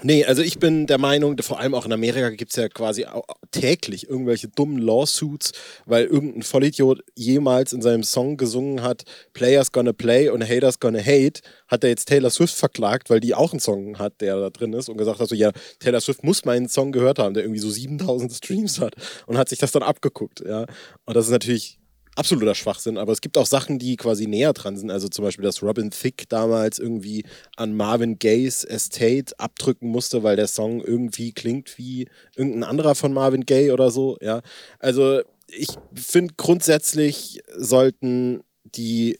Nee, 0.00 0.24
also 0.24 0.40
ich 0.40 0.58
bin 0.58 0.86
der 0.86 0.96
Meinung, 0.96 1.36
vor 1.42 1.60
allem 1.60 1.74
auch 1.74 1.84
in 1.84 1.92
Amerika 1.92 2.30
gibt 2.30 2.52
es 2.52 2.56
ja 2.56 2.70
quasi 2.70 3.04
täglich 3.50 4.08
irgendwelche 4.08 4.48
dummen 4.48 4.78
Lawsuits, 4.78 5.52
weil 5.84 6.06
irgendein 6.06 6.42
Vollidiot 6.42 7.04
jemals 7.14 7.74
in 7.74 7.82
seinem 7.82 8.02
Song 8.02 8.38
gesungen 8.38 8.82
hat, 8.82 9.02
Players 9.34 9.70
gonna 9.70 9.92
play 9.92 10.30
und 10.30 10.42
Haters 10.48 10.80
gonna 10.80 10.98
hate, 10.98 11.42
hat 11.68 11.84
er 11.84 11.90
jetzt 11.90 12.06
Taylor 12.06 12.30
Swift 12.30 12.54
verklagt, 12.54 13.10
weil 13.10 13.20
die 13.20 13.34
auch 13.34 13.52
einen 13.52 13.60
Song 13.60 13.98
hat, 13.98 14.22
der 14.22 14.40
da 14.40 14.48
drin 14.48 14.72
ist 14.72 14.88
und 14.88 14.96
gesagt 14.96 15.20
hat 15.20 15.28
so, 15.28 15.34
ja, 15.34 15.52
Taylor 15.78 16.00
Swift 16.00 16.24
muss 16.24 16.46
meinen 16.46 16.70
Song 16.70 16.90
gehört 16.92 17.18
haben, 17.18 17.34
der 17.34 17.42
irgendwie 17.42 17.60
so 17.60 17.68
7000 17.68 18.32
Streams 18.32 18.80
hat 18.80 18.94
und 19.26 19.36
hat 19.36 19.50
sich 19.50 19.58
das 19.58 19.72
dann 19.72 19.82
abgeguckt, 19.82 20.40
ja. 20.40 20.64
Und 21.04 21.14
das 21.14 21.26
ist 21.26 21.32
natürlich 21.32 21.81
absoluter 22.14 22.54
Schwachsinn, 22.54 22.98
aber 22.98 23.12
es 23.12 23.20
gibt 23.20 23.38
auch 23.38 23.46
Sachen, 23.46 23.78
die 23.78 23.96
quasi 23.96 24.26
näher 24.26 24.52
dran 24.52 24.76
sind. 24.76 24.90
Also 24.90 25.08
zum 25.08 25.24
Beispiel, 25.24 25.44
dass 25.44 25.62
Robin 25.62 25.90
Thicke 25.90 26.26
damals 26.28 26.78
irgendwie 26.78 27.24
an 27.56 27.74
Marvin 27.74 28.18
Gayes 28.18 28.64
Estate 28.64 29.38
abdrücken 29.38 29.88
musste, 29.88 30.22
weil 30.22 30.36
der 30.36 30.46
Song 30.46 30.82
irgendwie 30.82 31.32
klingt 31.32 31.78
wie 31.78 32.08
irgendein 32.36 32.64
anderer 32.64 32.94
von 32.94 33.12
Marvin 33.12 33.46
Gaye 33.46 33.72
oder 33.72 33.90
so. 33.90 34.18
Ja, 34.20 34.42
also 34.78 35.22
ich 35.48 35.68
finde 35.94 36.34
grundsätzlich 36.36 37.40
sollten 37.56 38.42
die 38.64 39.18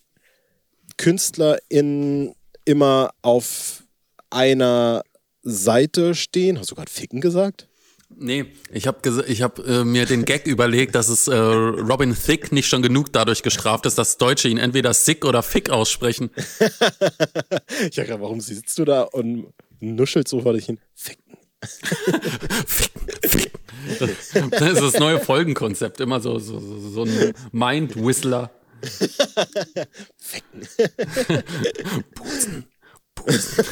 KünstlerInnen 0.97 2.35
immer 2.65 3.11
auf 3.23 3.85
einer 4.31 5.03
Seite 5.43 6.15
stehen. 6.15 6.59
Hast 6.59 6.71
du 6.71 6.75
gerade 6.75 6.91
Ficken 6.91 7.21
gesagt? 7.21 7.69
Nee, 8.17 8.47
ich 8.71 8.87
habe 8.87 9.25
ich 9.27 9.43
hab, 9.43 9.59
äh, 9.67 9.85
mir 9.85 10.07
den 10.07 10.25
Gag 10.25 10.47
überlegt, 10.47 10.95
dass 10.95 11.09
es 11.09 11.29
äh, 11.29 11.35
Robin 11.37 12.15
Thicke 12.15 12.55
nicht 12.55 12.69
schon 12.69 12.83
genug 12.83 13.13
dadurch 13.13 13.43
gestraft 13.43 13.87
ist, 13.87 13.99
dass 13.99 14.19
Deutsche 14.19 14.49
ihn 14.49 14.59
entweder 14.59 14.95
Sick 14.95 15.25
oder 15.25 15.43
Fick 15.43 15.71
aussprechen. 15.71 16.31
ich 17.81 17.97
dachte, 17.97 18.21
warum 18.21 18.41
sitzt 18.41 18.79
du 18.79 18.85
da 18.85 19.03
und 19.03 19.47
nuschelst 19.81 20.29
so 20.29 20.41
vor 20.41 20.53
dich 20.53 20.67
hin? 20.67 20.79
Ficken. 20.95 21.23
ficken, 22.67 23.07
ficken. 23.23 23.61
Das 24.51 24.73
ist 24.73 24.83
das 24.83 24.99
neue 24.99 25.21
Folgenkonzept, 25.21 26.01
immer 26.01 26.21
so, 26.21 26.39
so, 26.39 26.59
so 26.59 27.05
ein 27.05 27.35
Mind-Whistler. 27.53 28.51
Ficken. 30.19 30.69
Putzen. 32.15 32.65
Putzen. 33.15 33.65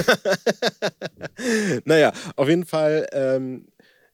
naja, 1.85 2.13
auf 2.37 2.49
jeden 2.49 2.65
Fall 2.65 3.09
ähm, 3.13 3.67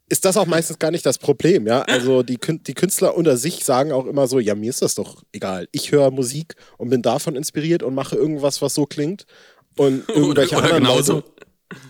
ist 0.09 0.25
das 0.25 0.37
auch 0.37 0.47
meistens 0.47 0.79
gar 0.79 0.90
nicht 0.90 1.05
das 1.05 1.19
Problem, 1.19 1.66
ja. 1.66 1.83
Also 1.88 2.23
die, 2.23 2.38
die 2.38 2.75
Künstler 2.75 3.16
unter 3.16 3.37
sich 3.37 3.64
sagen 3.64 3.92
auch 3.92 4.07
immer 4.07 4.27
so, 4.27 4.38
ja, 4.38 4.55
mir 4.55 4.71
ist 4.71 4.83
das 4.83 4.95
doch 4.95 5.23
egal. 5.33 5.69
Ich 5.73 5.92
höre 5.92 6.11
Musik 6.11 6.55
und 6.79 6.90
bin 6.90 7.03
davon 7.03 7.37
inspiriert 7.37 7.83
und 7.83 7.95
mache 7.95 8.16
irgendwas, 8.16 8.62
was 8.62 8.75
so 8.75 8.87
klingt. 8.87 9.27
Und 9.77 10.09
irgendwelche 10.09 10.57
oder, 10.57 10.66
oder 10.66 10.77
anderen. 10.77 10.97
Leute, 10.97 11.25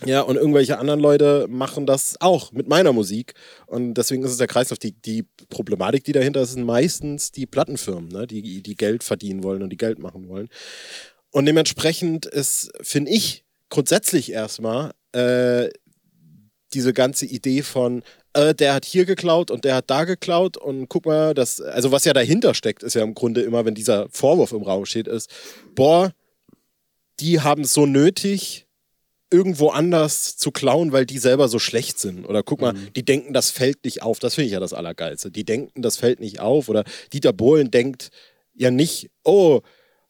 Ja, 0.07 0.23
und 0.23 0.37
irgendwelche 0.37 0.79
anderen 0.79 1.01
Leute 1.01 1.47
machen 1.49 1.87
das 1.87 2.17
auch 2.21 2.53
mit 2.53 2.69
meiner 2.69 2.93
Musik. 2.93 3.35
Und 3.67 3.95
deswegen 3.95 4.23
ist 4.23 4.31
es 4.31 4.39
der 4.39 4.47
Kreislauf. 4.47 4.79
Die, 4.79 4.93
die 4.93 5.25
Problematik, 5.51 6.05
die 6.05 6.13
dahinter 6.13 6.41
ist, 6.43 6.53
sind 6.53 6.65
meistens 6.65 7.33
die 7.33 7.47
Plattenfirmen, 7.47 8.09
ne? 8.09 8.27
die, 8.27 8.63
die 8.63 8.77
Geld 8.77 9.05
verdienen 9.05 9.43
wollen 9.43 9.63
und 9.63 9.71
die 9.71 9.77
Geld 9.77 9.99
machen 9.99 10.29
wollen. 10.29 10.49
Und 11.31 11.45
dementsprechend 11.45 12.25
ist, 12.25 12.71
finde 12.81 13.11
ich, 13.11 13.45
grundsätzlich 13.69 14.33
erstmal 14.33 14.93
äh, 15.13 15.69
diese 16.77 16.93
ganze 16.93 17.25
Idee 17.25 17.63
von, 17.63 18.03
äh, 18.35 18.55
der 18.55 18.75
hat 18.75 18.85
hier 18.85 19.07
geklaut 19.07 19.51
und 19.51 19.65
der 19.65 19.77
hat 19.77 19.89
da 19.89 20.05
geklaut 20.05 20.59
und 20.59 20.89
guck 20.89 21.07
mal, 21.07 21.33
das, 21.33 21.61
also 21.61 21.91
was 21.91 22.05
ja 22.05 22.13
dahinter 22.13 22.53
steckt, 22.53 22.83
ist 22.83 22.95
ja 22.95 23.03
im 23.03 23.15
Grunde 23.15 23.41
immer, 23.41 23.65
wenn 23.65 23.75
dieser 23.75 24.09
Vorwurf 24.11 24.53
im 24.53 24.63
Raum 24.63 24.85
steht, 24.85 25.09
ist, 25.09 25.31
boah, 25.75 26.13
die 27.19 27.41
haben 27.41 27.63
es 27.63 27.73
so 27.73 27.87
nötig, 27.87 28.67
irgendwo 29.31 29.71
anders 29.71 30.37
zu 30.37 30.53
klauen, 30.53 30.93
weil 30.93 31.07
die 31.07 31.19
selber 31.19 31.49
so 31.49 31.59
schlecht 31.59 31.99
sind. 31.99 32.27
Oder 32.27 32.43
guck 32.43 32.61
mal, 32.61 32.75
mhm. 32.75 32.93
die 32.95 33.05
denken, 33.05 33.33
das 33.33 33.51
fällt 33.51 33.83
nicht 33.85 34.03
auf. 34.03 34.19
Das 34.19 34.35
finde 34.35 34.47
ich 34.47 34.53
ja 34.53 34.61
das 34.61 34.75
Allergeilste. 34.75 35.31
Die 35.31 35.45
denken, 35.45 35.83
das 35.83 35.97
fällt 35.97 36.21
nicht 36.21 36.39
auf. 36.39 36.69
Oder 36.69 36.85
Dieter 37.13 37.33
Bohlen 37.33 37.71
denkt 37.71 38.11
ja 38.55 38.71
nicht, 38.71 39.11
oh, 39.25 39.63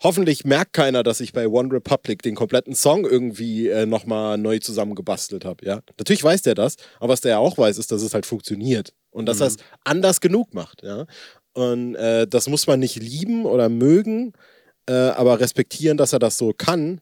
hoffentlich 0.02 0.44
merkt 0.44 0.72
keiner, 0.72 1.02
dass 1.02 1.20
ich 1.20 1.32
bei 1.32 1.48
One 1.48 1.72
Republic 1.72 2.22
den 2.22 2.34
kompletten 2.34 2.74
Song 2.74 3.04
irgendwie 3.04 3.68
äh, 3.68 3.86
nochmal 3.86 4.38
neu 4.38 4.58
zusammengebastelt 4.58 5.44
habe. 5.44 5.64
Ja? 5.64 5.80
Natürlich 5.98 6.22
weiß 6.22 6.42
der 6.42 6.54
das, 6.54 6.76
aber 6.98 7.12
was 7.12 7.20
der 7.20 7.32
ja 7.32 7.38
auch 7.38 7.58
weiß, 7.58 7.78
ist, 7.78 7.92
dass 7.92 8.02
es 8.02 8.14
halt 8.14 8.26
funktioniert. 8.26 8.92
Und 9.10 9.26
dass 9.26 9.38
mhm. 9.38 9.42
er 9.42 9.46
es 9.46 9.56
anders 9.84 10.20
genug 10.20 10.52
macht. 10.54 10.82
Ja? 10.82 11.06
Und 11.54 11.94
äh, 11.94 12.26
das 12.26 12.48
muss 12.48 12.66
man 12.66 12.80
nicht 12.80 12.96
lieben 12.96 13.46
oder 13.46 13.68
mögen, 13.68 14.32
äh, 14.86 14.92
aber 14.92 15.40
respektieren, 15.40 15.96
dass 15.96 16.12
er 16.12 16.18
das 16.18 16.36
so 16.36 16.52
kann, 16.52 17.00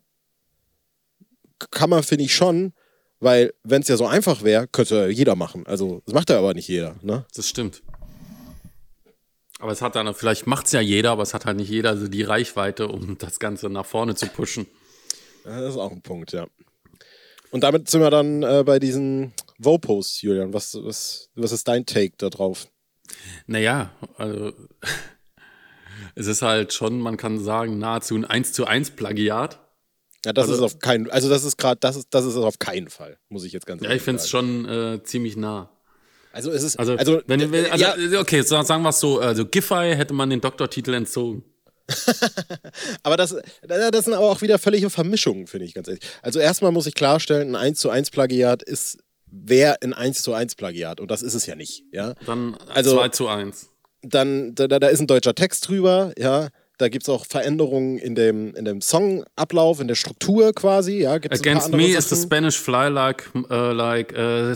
kann 1.71 1.91
man, 1.91 2.03
finde 2.03 2.25
ich, 2.25 2.35
schon, 2.35 2.73
weil 3.21 3.53
wenn 3.63 3.83
es 3.83 3.89
ja 3.89 3.97
so 3.97 4.07
einfach 4.07 4.43
wäre, 4.43 4.69
könnte 4.69 5.09
jeder 5.09 5.35
machen. 5.35 5.67
Also 5.67 6.03
das 6.05 6.15
macht 6.15 6.31
ja 6.31 6.39
aber 6.39 6.55
nicht 6.55 6.69
jeder. 6.69 6.97
Ne? 7.03 7.25
Das 7.35 7.49
stimmt. 7.49 7.83
Aber 9.61 9.73
es 9.73 9.83
hat 9.83 9.95
dann, 9.97 10.13
vielleicht 10.15 10.47
macht 10.47 10.67
es 10.67 10.73
ja 10.73 10.81
jeder, 10.81 11.13
aber 11.13 11.23
es 11.23 11.33
hat 11.33 11.47
halt 11.47 11.57
nicht 11.57 11.71
jeder 11.71 11.91
also 11.91 12.09
die 12.09 12.23
Reichweite, 12.23 12.89
um 12.89 13.19
das 13.19 13.39
Ganze 13.39 13.71
nach 13.71 13.87
vorne 13.87 14.15
zu 14.15 14.27
pushen. 14.27 14.67
Das 15.45 15.71
ist 15.71 15.77
auch 15.77 15.93
ein 15.93 16.03
Punkt, 16.03 16.33
ja. 16.33 16.47
Und 17.51 17.61
damit 17.63 17.89
sind 17.89 18.01
wir 18.01 18.11
dann 18.11 18.43
äh, 18.43 18.65
bei 18.67 18.79
diesen 18.79 19.33
Vopos, 19.59 20.23
Julian. 20.23 20.53
Was, 20.53 20.75
was, 20.83 21.31
was 21.37 21.53
ist 21.53 21.69
dein 21.69 21.87
Take 21.87 22.15
da 22.19 22.31
drauf? 22.31 22.67
Naja, 23.47 23.93
also 24.17 24.53
es 26.15 26.27
ist 26.27 26.43
halt 26.43 26.73
schon, 26.73 26.99
man 26.99 27.17
kann 27.17 27.39
sagen, 27.39 27.79
nahezu 27.79 28.17
ein 28.17 28.25
1 28.25 28.53
zu 28.53 28.67
1 28.67 28.93
Plagiat. 28.93 29.61
Ja, 30.25 30.33
das 30.33 30.49
also, 30.49 30.65
ist 30.65 30.73
auf 30.73 30.79
keinen 30.81 31.11
also 31.11 31.29
das 31.29 31.45
ist 31.45 31.59
gerade, 31.59 31.79
das 31.79 31.97
ist, 31.97 32.09
das 32.11 32.25
ist 32.25 32.37
auf 32.37 32.59
keinen 32.59 32.89
Fall, 32.89 33.19
muss 33.29 33.45
ich 33.45 33.53
jetzt 33.53 33.67
ganz 33.67 33.83
ehrlich 33.83 33.89
sagen. 33.89 33.93
Ja, 33.93 33.97
ich 33.97 34.03
finde 34.03 34.23
es 34.23 34.29
schon 34.29 34.69
äh, 34.69 35.03
ziemlich 35.05 35.37
nah. 35.37 35.71
Also 36.35 36.51
es 36.51 36.65
ist, 36.65 36.81
also, 36.81 36.97
also, 36.97 37.23
wenn, 37.29 37.53
wenn, 37.53 37.71
also 37.71 37.85
ja. 37.85 38.21
okay, 38.21 38.43
sagen 38.43 38.83
wir 38.83 38.89
es 38.89 38.99
so, 38.99 39.21
also 39.21 39.47
Giffey 39.47 39.95
hätte 39.95 40.13
man 40.15 40.31
den 40.31 40.41
Doktortitel 40.41 40.93
entzogen. 40.95 41.45
aber 43.05 43.17
das, 43.17 43.37
das 43.63 44.05
sind 44.05 44.15
aber 44.15 44.31
auch 44.31 44.43
wieder 44.43 44.59
völlige 44.59 44.91
Vermischungen, 44.91 45.47
finde 45.47 45.67
ich 45.67 45.75
ganz 45.75 45.87
ehrlich. 45.87 46.03
Also 46.23 46.41
erstmal 46.41 46.73
muss 46.73 46.89
ich 46.89 46.95
klarstellen, 46.95 47.55
ein 47.55 47.67
1 47.69 47.79
zu 47.79 47.89
1 47.89 48.11
Plagiat 48.11 48.65
ist, 48.65 48.99
wer 49.27 49.81
ein 49.81 49.93
1 49.93 50.23
zu 50.23 50.35
1 50.35 50.57
Plagiat 50.57 51.01
und 51.01 51.09
das 51.09 51.23
ist 51.23 51.35
es 51.35 51.47
ja 51.47 51.55
nicht, 51.55 51.85
ja. 51.93 52.15
Dann 52.27 52.57
also, 52.75 52.97
2 52.97 53.09
zu 53.11 53.29
1. 53.29 53.71
Dann, 54.03 54.57
da, 54.57 54.67
da 54.67 54.89
ist 54.89 55.01
ein 55.01 55.07
deutscher 55.07 55.37
Text 55.37 55.69
drüber, 55.69 56.13
ja. 56.19 56.49
Da 56.79 56.89
gibt 56.89 57.05
es 57.05 57.09
auch 57.09 57.25
Veränderungen 57.25 57.99
in 57.99 58.15
dem, 58.17 58.55
in 58.55 58.65
dem 58.65 58.81
Songablauf, 58.81 59.81
in 59.81 59.87
der 59.87 59.95
Struktur 59.95 60.53
quasi. 60.53 61.03
Ja, 61.03 61.19
gibt's 61.19 61.41
Against 61.41 61.71
me 61.71 61.83
Sachen. 61.83 61.99
is 61.99 62.09
the 62.11 62.17
Spanish 62.17 62.59
fly 62.59 62.89
like, 62.89 63.31
uh, 63.35 63.73
like 63.73 64.13
uh, 64.19 64.55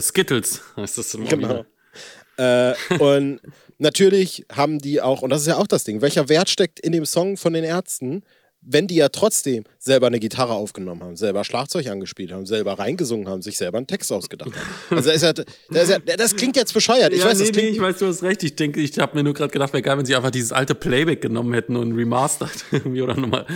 Skittles, 0.00 0.62
heißt 0.76 0.96
das 0.96 1.14
im 1.14 1.28
Genau. 1.28 1.64
Äh, 2.38 2.74
und 2.98 3.40
natürlich 3.78 4.46
haben 4.50 4.78
die 4.78 5.02
auch, 5.02 5.22
und 5.22 5.30
das 5.30 5.42
ist 5.42 5.48
ja 5.48 5.56
auch 5.56 5.66
das 5.66 5.84
Ding, 5.84 6.00
welcher 6.00 6.28
Wert 6.28 6.48
steckt 6.48 6.80
in 6.80 6.92
dem 6.92 7.04
Song 7.04 7.36
von 7.36 7.52
den 7.52 7.64
Ärzten? 7.64 8.22
Wenn 8.60 8.86
die 8.86 8.96
ja 8.96 9.08
trotzdem 9.08 9.64
selber 9.78 10.08
eine 10.08 10.18
Gitarre 10.18 10.52
aufgenommen 10.52 11.02
haben, 11.02 11.16
selber 11.16 11.44
Schlagzeug 11.44 11.86
angespielt 11.86 12.32
haben, 12.32 12.44
selber 12.44 12.78
reingesungen 12.78 13.28
haben, 13.28 13.40
sich 13.40 13.56
selber 13.56 13.78
einen 13.78 13.86
Text 13.86 14.12
ausgedacht 14.12 14.50
haben. 14.50 14.96
Also 14.96 15.10
ist 15.10 15.22
ja, 15.22 15.32
das, 15.32 15.46
ist 15.70 15.90
ja, 15.90 16.16
das 16.16 16.36
klingt 16.36 16.56
jetzt 16.56 16.74
bescheuert. 16.74 17.12
Ich 17.12 17.20
ja, 17.20 17.26
weiß, 17.26 17.38
nee, 17.38 17.44
das 17.44 17.52
klingt, 17.52 17.70
nee, 17.70 17.76
ich 17.76 17.80
weiß, 17.80 17.98
du 17.98 18.06
hast 18.06 18.22
recht. 18.22 18.42
Ich 18.42 18.56
denke, 18.56 18.80
ich 18.80 18.98
habe 18.98 19.16
mir 19.16 19.22
nur 19.22 19.34
gerade 19.34 19.52
gedacht, 19.52 19.72
wäre 19.72 19.82
geil, 19.82 19.96
wenn 19.96 20.06
sie 20.06 20.16
einfach 20.16 20.30
dieses 20.30 20.52
alte 20.52 20.74
Playback 20.74 21.20
genommen 21.20 21.54
hätten 21.54 21.76
und 21.76 21.92
remastert 21.92 22.50
irgendwie 22.72 23.02
oder 23.02 23.14
nochmal. 23.14 23.46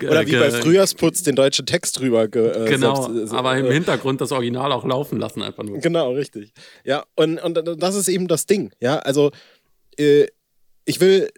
Oder 0.00 0.26
wie 0.26 0.36
bei 0.36 0.50
Frühjahrsputz 0.50 1.22
den 1.22 1.34
deutschen 1.34 1.66
Text 1.66 1.98
drüber. 1.98 2.24
Äh, 2.24 2.28
genau, 2.28 3.10
selbst, 3.10 3.32
äh, 3.32 3.36
aber 3.36 3.56
im 3.56 3.70
Hintergrund 3.70 4.20
das 4.20 4.32
Original 4.32 4.70
auch 4.72 4.84
laufen 4.84 5.18
lassen 5.18 5.42
einfach 5.42 5.64
nur. 5.64 5.78
Genau, 5.78 6.12
richtig. 6.12 6.52
Ja, 6.84 7.04
und, 7.16 7.38
und 7.38 7.82
das 7.82 7.94
ist 7.94 8.08
eben 8.08 8.28
das 8.28 8.46
Ding. 8.46 8.70
Ja, 8.80 8.98
also 8.98 9.30
äh, 9.98 10.26
ich 10.84 11.00
will 11.00 11.28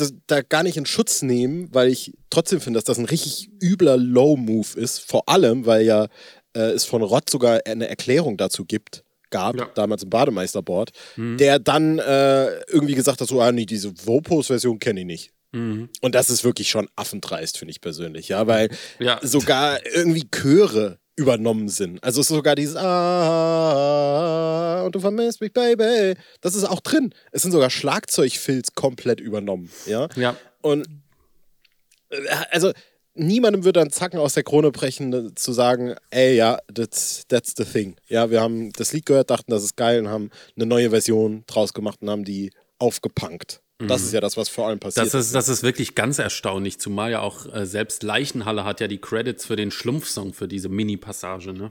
das, 0.00 0.14
da 0.26 0.42
gar 0.42 0.62
nicht 0.62 0.76
in 0.76 0.86
Schutz 0.86 1.22
nehmen, 1.22 1.68
weil 1.72 1.88
ich 1.88 2.14
trotzdem 2.30 2.60
finde, 2.60 2.78
dass 2.78 2.84
das 2.84 2.98
ein 2.98 3.04
richtig 3.04 3.50
übler 3.62 3.96
Low-Move 3.96 4.78
ist. 4.78 5.00
Vor 5.00 5.28
allem, 5.28 5.66
weil 5.66 5.84
ja 5.84 6.08
äh, 6.54 6.70
es 6.70 6.84
von 6.84 7.02
Rott 7.02 7.30
sogar 7.30 7.60
eine 7.66 7.88
Erklärung 7.88 8.36
dazu 8.36 8.64
gibt, 8.64 9.04
gab, 9.30 9.56
ja. 9.56 9.66
damals 9.74 10.02
im 10.02 10.10
Bademeisterboard, 10.10 10.90
mhm. 11.16 11.36
der 11.36 11.58
dann 11.58 11.98
äh, 11.98 12.60
irgendwie 12.70 12.94
gesagt 12.94 13.20
hat, 13.20 13.28
so, 13.28 13.40
ah, 13.40 13.52
nee, 13.52 13.66
diese 13.66 13.92
Vopos-Version 14.06 14.78
kenne 14.78 15.00
ich 15.00 15.06
nicht. 15.06 15.32
Mhm. 15.52 15.88
Und 16.00 16.14
das 16.14 16.30
ist 16.30 16.44
wirklich 16.44 16.68
schon 16.68 16.88
affendreist, 16.96 17.58
finde 17.58 17.70
ich 17.70 17.80
persönlich, 17.80 18.28
ja, 18.28 18.46
weil 18.46 18.70
ja. 18.98 19.18
sogar 19.22 19.78
irgendwie 19.94 20.28
Chöre 20.30 20.98
übernommen 21.18 21.68
sind. 21.68 22.02
Also 22.02 22.20
es 22.20 22.30
ist 22.30 22.36
sogar 22.36 22.54
dieses 22.54 22.76
Ah 22.76 23.98
und 24.84 24.94
du 24.94 25.00
vermisst 25.00 25.40
mich, 25.40 25.52
Baby. 25.52 26.14
Das 26.40 26.54
ist 26.54 26.64
auch 26.64 26.80
drin. 26.80 27.12
Es 27.32 27.42
sind 27.42 27.50
sogar 27.52 27.70
Schlagzeugfilz 27.70 28.74
komplett 28.74 29.20
übernommen. 29.20 29.70
Ja. 29.86 30.08
Ja. 30.16 30.36
Und 30.62 30.86
äh, 32.10 32.16
also 32.50 32.72
niemandem 33.14 33.64
würde 33.64 33.80
dann 33.80 33.90
Zacken 33.90 34.20
aus 34.20 34.34
der 34.34 34.44
Krone 34.44 34.70
brechen, 34.70 35.12
äh, 35.12 35.34
zu 35.34 35.52
sagen, 35.52 35.96
ey, 36.10 36.36
ja, 36.36 36.58
that's, 36.72 37.24
that's 37.28 37.54
the 37.56 37.64
thing. 37.64 37.96
Ja, 38.06 38.30
wir 38.30 38.40
haben 38.40 38.72
das 38.72 38.92
Lied 38.92 39.06
gehört, 39.06 39.30
dachten, 39.30 39.50
das 39.50 39.64
ist 39.64 39.76
geil 39.76 40.00
und 40.00 40.08
haben 40.08 40.30
eine 40.56 40.66
neue 40.66 40.90
Version 40.90 41.42
draus 41.48 41.74
gemacht 41.74 42.00
und 42.00 42.10
haben 42.10 42.24
die 42.24 42.52
aufgepunkt. 42.78 43.60
Das 43.78 44.02
ist 44.02 44.08
mhm. 44.08 44.14
ja 44.14 44.20
das, 44.20 44.36
was 44.36 44.48
vor 44.48 44.66
allem 44.66 44.80
passiert. 44.80 45.06
Das 45.06 45.14
ist, 45.14 45.34
das 45.34 45.48
ist 45.48 45.62
wirklich 45.62 45.94
ganz 45.94 46.18
erstaunlich, 46.18 46.80
zumal 46.80 47.12
ja 47.12 47.20
auch 47.20 47.46
äh, 47.54 47.64
selbst 47.64 48.02
Leichenhalle 48.02 48.64
hat 48.64 48.80
ja 48.80 48.88
die 48.88 48.98
Credits 48.98 49.46
für 49.46 49.54
den 49.54 49.70
Schlumpfsong, 49.70 50.34
für 50.34 50.48
diese 50.48 50.68
Mini-Passage, 50.68 51.52
ne? 51.52 51.70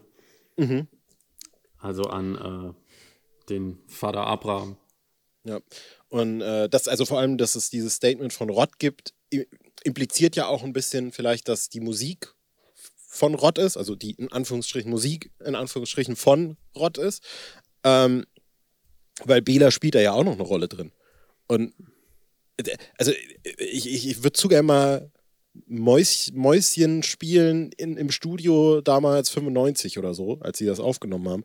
Mhm. 0.56 0.88
Also 1.80 2.04
an 2.04 2.76
äh, 2.76 3.50
den 3.50 3.80
Vater 3.88 4.26
Abraham. 4.26 4.78
Ja. 5.44 5.60
Und 6.08 6.42
äh, 6.42 6.70
das, 6.70 6.88
also 6.88 7.06
vor 7.06 7.20
allem, 7.20 7.38
dass 7.38 7.56
es 7.56 7.70
dieses 7.70 7.96
Statement 7.96 8.32
von 8.32 8.50
Rott 8.50 8.80
gibt, 8.80 9.14
impliziert 9.84 10.38
ja 10.38 10.48
auch 10.48 10.64
ein 10.64 10.74
bisschen 10.74 11.12
vielleicht, 11.12 11.50
dass 11.50 11.68
die 11.68 11.82
Musik 11.82 12.34
von 12.96 13.36
Rott 13.36 13.58
ist, 13.58 13.76
also 13.76 13.96
die 13.96 14.12
in 14.12 14.32
Anführungsstrichen 14.32 14.90
Musik 14.90 15.32
in 15.44 15.56
Anführungsstrichen 15.56 16.16
von 16.16 16.58
Rott 16.76 16.98
ist. 16.98 17.24
Ähm, 17.84 18.26
weil 19.24 19.42
Bela 19.42 19.72
spielt 19.72 19.96
da 19.96 20.00
ja 20.00 20.14
auch 20.14 20.24
noch 20.24 20.34
eine 20.34 20.44
Rolle 20.44 20.68
drin. 20.68 20.92
Und 21.48 21.74
also 22.98 23.12
ich, 23.60 23.88
ich, 23.88 24.08
ich 24.08 24.18
würde 24.24 24.34
zu 24.34 24.48
gerne 24.48 24.64
mal 24.64 25.12
Mäus, 25.66 26.32
Mäuschen 26.34 27.04
spielen 27.04 27.72
in, 27.78 27.98
im 27.98 28.12
Studio 28.12 28.82
damals 28.82 29.30
95 29.30 29.98
oder 29.98 30.14
so, 30.14 30.40
als 30.42 30.58
sie 30.58 30.66
das 30.66 30.80
aufgenommen 30.80 31.30
haben. 31.30 31.44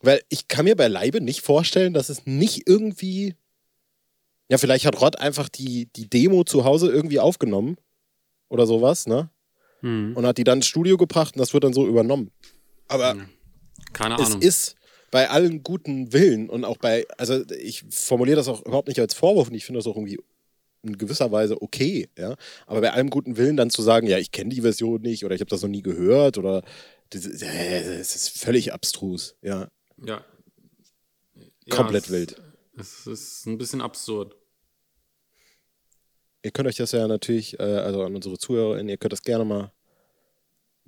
Weil 0.00 0.22
ich 0.28 0.48
kann 0.48 0.64
mir 0.64 0.76
beileibe 0.76 1.20
nicht 1.20 1.42
vorstellen, 1.42 1.94
dass 1.94 2.08
es 2.08 2.26
nicht 2.26 2.68
irgendwie. 2.68 3.36
Ja, 4.48 4.58
vielleicht 4.58 4.84
hat 4.84 5.00
Rod 5.00 5.18
einfach 5.18 5.48
die, 5.48 5.86
die 5.94 6.10
Demo 6.10 6.44
zu 6.44 6.64
Hause 6.64 6.90
irgendwie 6.90 7.20
aufgenommen. 7.20 7.76
Oder 8.48 8.66
sowas, 8.66 9.06
ne? 9.06 9.30
Hm. 9.80 10.14
Und 10.14 10.26
hat 10.26 10.36
die 10.36 10.44
dann 10.44 10.58
ins 10.58 10.66
Studio 10.66 10.96
gebracht 10.96 11.34
und 11.34 11.40
das 11.40 11.54
wird 11.54 11.64
dann 11.64 11.72
so 11.72 11.86
übernommen. 11.86 12.30
Aber 12.88 13.16
Keine 13.92 14.16
Ahnung. 14.16 14.40
es 14.40 14.46
ist 14.46 14.76
bei 15.12 15.28
allem 15.28 15.62
guten 15.62 16.12
Willen 16.14 16.48
und 16.48 16.64
auch 16.64 16.78
bei, 16.78 17.06
also 17.18 17.44
ich 17.50 17.84
formuliere 17.90 18.36
das 18.36 18.48
auch 18.48 18.64
überhaupt 18.64 18.88
nicht 18.88 18.98
als 18.98 19.12
Vorwurf 19.12 19.48
und 19.48 19.54
ich 19.54 19.66
finde 19.66 19.78
das 19.78 19.86
auch 19.86 19.94
irgendwie 19.94 20.18
in 20.82 20.96
gewisser 20.96 21.30
Weise 21.30 21.60
okay, 21.60 22.08
ja. 22.18 22.34
Aber 22.66 22.80
bei 22.80 22.92
allem 22.92 23.10
guten 23.10 23.36
Willen 23.36 23.58
dann 23.58 23.68
zu 23.68 23.82
sagen, 23.82 24.06
ja, 24.06 24.16
ich 24.16 24.32
kenne 24.32 24.54
die 24.54 24.62
Version 24.62 25.02
nicht 25.02 25.22
oder 25.24 25.34
ich 25.34 25.42
habe 25.42 25.50
das 25.50 25.60
noch 25.60 25.68
nie 25.68 25.82
gehört 25.82 26.38
oder 26.38 26.62
das, 27.10 27.24
das, 27.24 28.16
ist 28.16 28.38
völlig 28.38 28.72
abstrus, 28.72 29.36
ja. 29.42 29.68
Ja. 29.98 30.24
Komplett 31.68 32.06
ja, 32.08 32.14
es, 32.14 32.18
wild. 32.18 32.42
Es 32.78 33.06
ist 33.06 33.46
ein 33.46 33.58
bisschen 33.58 33.82
absurd. 33.82 34.34
Ihr 36.42 36.52
könnt 36.52 36.68
euch 36.68 36.76
das 36.76 36.92
ja 36.92 37.06
natürlich, 37.06 37.60
äh, 37.60 37.62
also 37.62 38.02
an 38.02 38.16
unsere 38.16 38.38
ZuhörerInnen, 38.38 38.88
ihr 38.88 38.96
könnt 38.96 39.12
das 39.12 39.22
gerne 39.22 39.44
mal 39.44 39.72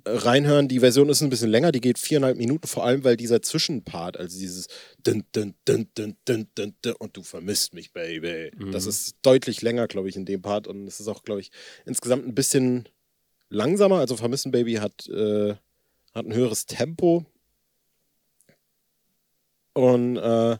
reinhören. 0.05 0.67
Die 0.67 0.79
Version 0.79 1.09
ist 1.09 1.21
ein 1.21 1.29
bisschen 1.29 1.49
länger, 1.49 1.71
die 1.71 1.81
geht 1.81 1.97
viereinhalb 1.97 2.37
Minuten, 2.37 2.67
vor 2.67 2.85
allem 2.85 3.03
weil 3.03 3.17
dieser 3.17 3.41
Zwischenpart, 3.41 4.17
also 4.17 4.37
dieses 4.37 4.67
dun, 5.03 5.23
dun, 5.31 5.55
dun, 5.65 5.87
dun, 5.95 6.15
dun, 6.25 6.47
dun, 6.55 6.75
dun, 6.81 6.93
und 6.99 7.17
du 7.17 7.23
vermisst 7.23 7.73
mich, 7.73 7.91
Baby. 7.91 8.51
Mhm. 8.55 8.71
Das 8.71 8.85
ist 8.85 9.15
deutlich 9.21 9.61
länger, 9.61 9.87
glaube 9.87 10.09
ich, 10.09 10.15
in 10.15 10.25
dem 10.25 10.41
Part 10.41 10.67
und 10.67 10.87
es 10.87 10.99
ist 10.99 11.07
auch, 11.07 11.23
glaube 11.23 11.41
ich, 11.41 11.51
insgesamt 11.85 12.27
ein 12.27 12.35
bisschen 12.35 12.87
langsamer. 13.49 13.99
Also 13.99 14.15
Vermissen 14.15 14.51
Baby 14.51 14.75
hat, 14.75 15.07
äh, 15.07 15.55
hat 16.13 16.25
ein 16.25 16.33
höheres 16.33 16.65
Tempo. 16.65 17.25
Und 19.73 20.17
äh, 20.17 20.57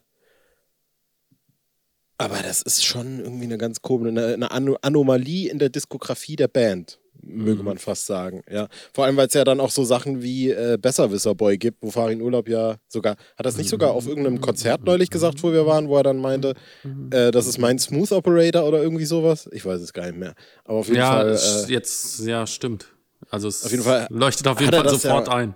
aber 2.18 2.42
das 2.42 2.62
ist 2.62 2.86
schon 2.86 3.20
irgendwie 3.20 3.44
eine 3.44 3.58
ganz 3.58 3.82
komische, 3.82 4.10
eine, 4.10 4.52
eine 4.52 4.84
Anomalie 4.84 5.50
in 5.50 5.60
der 5.60 5.70
Diskografie 5.70 6.38
der 6.38 6.48
Band 6.48 7.00
möge 7.26 7.60
mhm. 7.60 7.66
man 7.66 7.78
fast 7.78 8.06
sagen. 8.06 8.42
Ja. 8.50 8.68
Vor 8.94 9.06
allem, 9.06 9.18
weil 9.18 9.28
es 9.28 9.34
ja 9.34 9.44
dann 9.44 9.60
auch 9.60 9.72
so 9.72 9.84
Sachen 9.84 10.22
wie 10.22 10.52
äh, 10.52 10.78
Besserwisser-Boy 10.80 11.58
gibt, 11.58 11.82
wo 11.82 11.92
Farin 11.92 12.22
Urlaub 12.22 12.48
ja 12.48 12.76
sogar, 12.88 13.16
hat 13.38 13.46
das 13.46 13.58
nicht 13.58 13.70
sogar 13.70 13.92
auf 13.92 14.08
irgendeinem 14.08 14.42
Konzert 14.42 14.84
neulich 14.84 15.10
gesagt, 15.10 15.42
wo 15.44 15.52
wir 15.52 15.66
waren, 15.66 15.90
wo 15.90 15.98
er 15.98 16.04
dann 16.04 16.18
meinte, 16.18 16.54
äh, 17.12 17.32
das 17.32 17.48
ist 17.48 17.58
mein 17.58 17.80
Smooth 17.80 18.12
Operator 18.12 18.68
oder 18.68 18.82
irgendwie 18.82 19.06
sowas? 19.06 19.50
Ich 19.52 19.66
weiß 19.66 19.82
es 19.82 19.94
gar 19.94 20.06
nicht 20.06 20.18
mehr. 20.18 20.34
Aber 20.64 20.80
auf 20.80 20.88
jeden 20.88 21.00
ja, 21.00 21.12
Fall. 21.12 21.36
Äh, 21.36 21.72
jetzt, 21.72 22.20
ja, 22.26 22.46
stimmt. 22.48 22.88
Also 23.30 23.48
es 23.48 23.66
auf 23.66 23.72
jeden 23.72 23.84
Fall 23.84 24.08
leuchtet 24.10 24.48
auf 24.48 24.60
jeden 24.60 24.74
Fall 24.74 24.90
sofort 24.90 25.28
ja, 25.28 25.34
ein. 25.34 25.56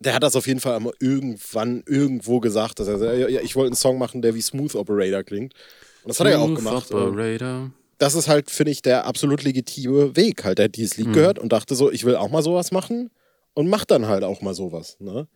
Der 0.00 0.14
hat 0.14 0.22
das 0.22 0.36
auf 0.36 0.46
jeden 0.46 0.60
Fall 0.60 0.80
irgendwann 1.00 1.82
irgendwo 1.86 2.40
gesagt, 2.40 2.80
dass 2.80 2.88
er, 2.88 3.30
ja, 3.30 3.40
ich 3.40 3.56
wollte 3.56 3.68
einen 3.68 3.76
Song 3.76 3.98
machen, 3.98 4.20
der 4.20 4.34
wie 4.34 4.42
Smooth 4.42 4.74
Operator 4.74 5.22
klingt. 5.22 5.54
Und 6.02 6.08
das 6.08 6.16
Smooth 6.16 6.26
hat 6.26 6.34
er 6.34 6.38
ja 6.38 6.44
auch 6.44 6.54
gemacht. 6.54 6.92
Operator 6.92 7.70
das 7.98 8.14
ist 8.14 8.28
halt, 8.28 8.50
finde 8.50 8.72
ich, 8.72 8.82
der 8.82 9.06
absolut 9.06 9.42
legitime 9.42 10.16
Weg. 10.16 10.44
Halt, 10.44 10.58
er 10.58 10.66
hat 10.66 10.76
dieses 10.76 10.96
Lied 10.96 11.08
mhm. 11.08 11.12
gehört 11.12 11.38
und 11.38 11.52
dachte 11.52 11.74
so, 11.74 11.90
ich 11.90 12.04
will 12.04 12.16
auch 12.16 12.30
mal 12.30 12.42
sowas 12.42 12.72
machen 12.72 13.10
und 13.54 13.68
macht 13.68 13.90
dann 13.90 14.06
halt 14.06 14.24
auch 14.24 14.40
mal 14.40 14.54
sowas. 14.54 14.96
Ne? 15.00 15.28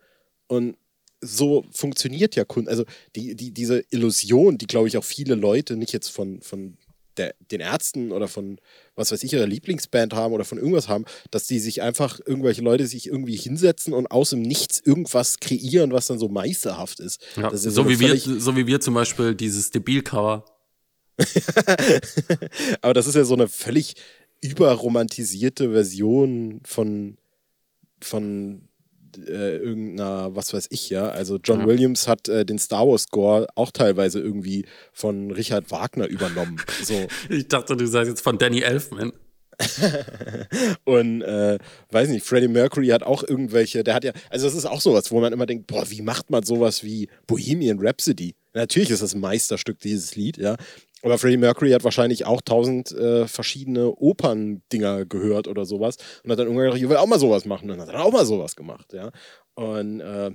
Und 0.47 0.77
so 1.21 1.65
funktioniert 1.73 2.37
ja 2.37 2.45
Kunst. 2.45 2.69
Also 2.69 2.85
die, 3.17 3.35
die, 3.35 3.53
diese 3.53 3.83
Illusion, 3.91 4.59
die, 4.59 4.67
glaube 4.67 4.89
ich, 4.89 4.97
auch 4.97 5.05
viele 5.05 5.35
Leute 5.35 5.77
nicht 5.77 5.93
jetzt 5.93 6.09
von, 6.09 6.41
von 6.43 6.77
der, 7.17 7.35
den 7.51 7.61
Ärzten 7.61 8.13
oder 8.13 8.29
von, 8.29 8.59
was 8.95 9.11
weiß 9.11 9.23
ich, 9.25 9.33
ihrer 9.33 9.47
Lieblingsband 9.47 10.15
haben 10.15 10.33
oder 10.33 10.45
von 10.45 10.59
irgendwas 10.59 10.89
haben, 10.89 11.05
dass 11.31 11.47
die 11.47 11.59
sich 11.59 11.83
einfach, 11.83 12.21
irgendwelche 12.25 12.63
Leute 12.63 12.87
sich 12.87 13.07
irgendwie 13.07 13.37
hinsetzen 13.37 13.93
und 13.93 14.07
aus 14.09 14.31
dem 14.31 14.43
Nichts 14.43 14.81
irgendwas 14.85 15.41
kreieren, 15.41 15.93
was 15.93 16.07
dann 16.07 16.19
so 16.19 16.29
meisterhaft 16.29 17.01
ist. 17.01 17.21
Ja, 17.37 17.49
ist 17.49 17.63
so, 17.63 17.71
so, 17.71 17.89
wie 17.89 17.99
wir, 17.99 18.17
so 18.17 18.57
wie 18.57 18.67
wir 18.67 18.81
zum 18.81 18.95
Beispiel 18.95 19.35
dieses 19.35 19.71
Debil-Cover 19.71 20.45
Aber 22.81 22.95
das 22.95 23.07
ist 23.07 23.15
ja 23.15 23.25
so 23.25 23.35
eine 23.35 23.49
völlig 23.49 23.95
überromantisierte 24.41 25.73
Version 25.73 26.61
von, 26.65 27.19
von 28.01 28.69
äh, 29.27 29.57
irgendeiner, 29.57 30.35
was 30.37 30.53
weiß 30.53 30.69
ich, 30.71 30.91
ja. 30.91 31.09
Also 31.09 31.39
John 31.43 31.61
ja. 31.61 31.67
Williams 31.67 32.07
hat 32.07 32.29
äh, 32.29 32.45
den 32.45 32.59
Star 32.59 32.87
Wars 32.87 33.05
Score 33.05 33.47
auch 33.55 33.71
teilweise 33.71 34.21
irgendwie 34.21 34.67
von 34.93 35.31
Richard 35.31 35.71
Wagner 35.71 36.07
übernommen. 36.07 36.61
So. 36.83 37.07
ich 37.29 37.49
dachte, 37.49 37.77
du 37.77 37.87
sagst 37.87 38.09
jetzt 38.09 38.21
von 38.21 38.39
Danny 38.39 38.61
Elfman. 38.61 39.13
und 40.85 41.23
äh, 41.23 41.59
weiß 41.91 42.11
nicht, 42.11 42.25
Freddie 42.25 42.47
Mercury 42.47 42.89
hat 42.89 43.03
auch 43.03 43.25
irgendwelche, 43.25 43.83
der 43.83 43.95
hat 43.95 44.05
ja, 44.05 44.13
also 44.31 44.47
das 44.47 44.55
ist 44.55 44.67
auch 44.67 44.81
sowas, 44.81 45.11
wo 45.11 45.21
man 45.21 45.33
immer 45.33 45.47
denkt, 45.47 45.67
boah, 45.67 45.91
wie 45.91 46.01
macht 46.01 46.31
man 46.31 46.45
sowas 46.45 46.85
wie 46.85 47.09
Bohemian 47.27 47.81
Rhapsody? 47.81 48.37
Natürlich 48.55 48.91
ist 48.91 49.03
das 49.03 49.15
ein 49.15 49.21
Meisterstück, 49.21 49.79
dieses 49.81 50.17
Lied, 50.17 50.37
ja. 50.39 50.57
Aber 51.03 51.19
Freddie 51.19 51.37
Mercury 51.37 51.71
hat 51.71 51.85
wahrscheinlich 51.85 52.25
auch 52.27 52.41
tausend 52.41 52.91
äh, 52.91 53.29
verschiedene 53.29 53.91
Operndinger 53.91 55.07
gehört 55.07 55.47
oder 55.47 55.65
sowas 55.65 55.97
und 56.25 56.31
hat 56.31 56.39
dann 56.39 56.47
irgendwann 56.47 56.67
gedacht, 56.67 56.83
ich 56.83 56.89
will 56.89 56.97
auch 56.97 57.07
mal 57.07 57.21
sowas 57.21 57.45
machen. 57.45 57.71
Und 57.71 57.79
dann 57.79 57.87
hat 57.87 57.95
er 57.95 58.05
auch 58.05 58.13
mal 58.13 58.27
sowas 58.27 58.57
gemacht, 58.57 58.93
ja. 58.93 59.11
Und 59.55 60.01
äh, 60.01 60.33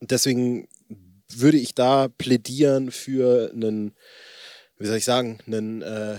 deswegen 0.00 0.68
würde 1.28 1.56
ich 1.56 1.74
da 1.74 2.08
plädieren 2.08 2.90
für 2.90 3.50
einen, 3.52 3.94
wie 4.78 4.86
soll 4.86 4.98
ich 4.98 5.04
sagen, 5.04 5.38
einen 5.46 5.82
äh, 5.82 6.18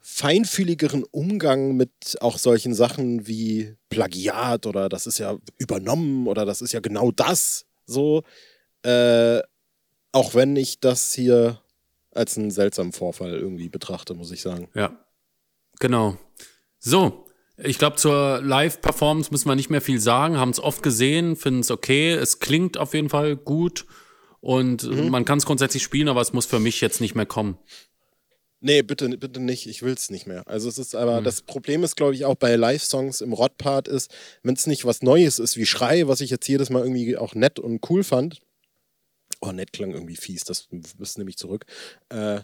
feinfühligeren 0.00 1.04
Umgang 1.10 1.76
mit 1.76 1.90
auch 2.20 2.38
solchen 2.38 2.72
Sachen 2.72 3.26
wie 3.26 3.76
Plagiat 3.90 4.64
oder 4.66 4.88
das 4.88 5.06
ist 5.06 5.18
ja 5.18 5.36
übernommen 5.58 6.26
oder 6.26 6.46
das 6.46 6.62
ist 6.62 6.72
ja 6.72 6.80
genau 6.80 7.10
das 7.10 7.66
so. 7.84 8.22
Äh, 8.82 9.40
auch 10.12 10.34
wenn 10.34 10.56
ich 10.56 10.80
das 10.80 11.12
hier 11.12 11.60
als 12.12 12.36
einen 12.36 12.50
seltsamen 12.50 12.92
Vorfall 12.92 13.32
irgendwie 13.32 13.68
betrachte, 13.68 14.14
muss 14.14 14.30
ich 14.30 14.42
sagen. 14.42 14.68
Ja, 14.74 15.04
genau. 15.78 16.16
So, 16.78 17.26
ich 17.56 17.78
glaube, 17.78 17.96
zur 17.96 18.40
Live-Performance 18.42 19.30
müssen 19.30 19.48
wir 19.48 19.56
nicht 19.56 19.70
mehr 19.70 19.80
viel 19.80 20.00
sagen. 20.00 20.36
Haben 20.36 20.50
es 20.50 20.60
oft 20.60 20.82
gesehen, 20.82 21.36
finden 21.36 21.60
es 21.60 21.70
okay. 21.70 22.12
Es 22.12 22.38
klingt 22.38 22.78
auf 22.78 22.94
jeden 22.94 23.08
Fall 23.08 23.36
gut 23.36 23.86
und 24.40 24.84
mhm. 24.84 25.10
man 25.10 25.24
kann 25.24 25.38
es 25.38 25.46
grundsätzlich 25.46 25.82
spielen, 25.82 26.08
aber 26.08 26.20
es 26.20 26.32
muss 26.32 26.46
für 26.46 26.60
mich 26.60 26.80
jetzt 26.80 27.00
nicht 27.00 27.14
mehr 27.14 27.26
kommen. 27.26 27.58
Nee, 28.60 28.82
bitte, 28.82 29.08
bitte 29.08 29.40
nicht. 29.40 29.68
Ich 29.68 29.82
will 29.82 29.92
es 29.92 30.10
nicht 30.10 30.26
mehr. 30.26 30.42
Also 30.46 30.68
es 30.68 30.78
ist 30.78 30.96
aber, 30.96 31.20
mhm. 31.20 31.24
das 31.24 31.42
Problem 31.42 31.84
ist, 31.84 31.96
glaube 31.96 32.14
ich, 32.14 32.24
auch 32.24 32.34
bei 32.34 32.56
Live-Songs 32.56 33.20
im 33.20 33.32
Rod-Part 33.32 33.86
ist, 33.86 34.12
wenn 34.42 34.54
es 34.54 34.66
nicht 34.66 34.84
was 34.84 35.02
Neues 35.02 35.38
ist 35.38 35.56
wie 35.56 35.66
Schrei, 35.66 36.08
was 36.08 36.20
ich 36.20 36.30
jetzt 36.30 36.48
jedes 36.48 36.70
Mal 36.70 36.82
irgendwie 36.82 37.16
auch 37.16 37.34
nett 37.34 37.58
und 37.58 37.88
cool 37.88 38.02
fand, 38.02 38.40
Oh, 39.40 39.52
nett 39.52 39.72
klang 39.72 39.92
irgendwie 39.92 40.16
fies, 40.16 40.44
das 40.44 40.68
ist 40.98 41.18
nämlich 41.18 41.36
zurück. 41.36 41.64
Äh, 42.08 42.40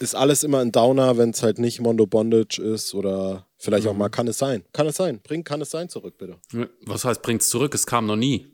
ist 0.00 0.14
alles 0.14 0.42
immer 0.42 0.58
ein 0.58 0.72
Downer, 0.72 1.16
wenn 1.16 1.30
es 1.30 1.42
halt 1.42 1.58
nicht 1.58 1.80
Mondo 1.80 2.06
Bondage 2.06 2.60
ist 2.60 2.94
oder 2.94 3.46
vielleicht 3.56 3.84
mhm. 3.84 3.90
auch 3.90 3.96
mal 3.96 4.08
kann 4.08 4.26
es 4.28 4.38
sein. 4.38 4.64
Kann 4.72 4.86
es 4.86 4.96
sein. 4.96 5.20
Bring 5.22 5.44
kann 5.44 5.60
es 5.60 5.70
sein 5.70 5.88
zurück, 5.88 6.18
bitte. 6.18 6.38
Was 6.82 7.04
heißt 7.04 7.22
bringt 7.22 7.42
es 7.42 7.48
zurück? 7.48 7.74
Es 7.74 7.86
kam 7.86 8.06
noch 8.06 8.16
nie. 8.16 8.46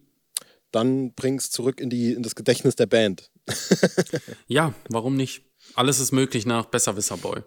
Dann 0.70 1.14
bring 1.14 1.36
es 1.36 1.50
zurück 1.50 1.80
in, 1.80 1.90
die, 1.90 2.12
in 2.12 2.22
das 2.22 2.34
Gedächtnis 2.34 2.76
der 2.76 2.86
Band. 2.86 3.30
ja, 4.46 4.74
warum 4.88 5.16
nicht? 5.16 5.42
Alles 5.74 5.98
ist 5.98 6.12
möglich 6.12 6.46
nach 6.46 6.66
Besserwisser 6.66 7.16
Boy. 7.16 7.42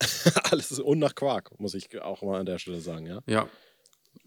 Alles 0.50 0.72
ist 0.72 0.80
und 0.80 0.98
nach 0.98 1.14
Quark, 1.14 1.58
muss 1.58 1.74
ich 1.74 2.00
auch 2.02 2.22
mal 2.22 2.40
an 2.40 2.46
der 2.46 2.58
Stelle 2.58 2.80
sagen, 2.80 3.06
ja. 3.06 3.20
Ja. 3.26 3.48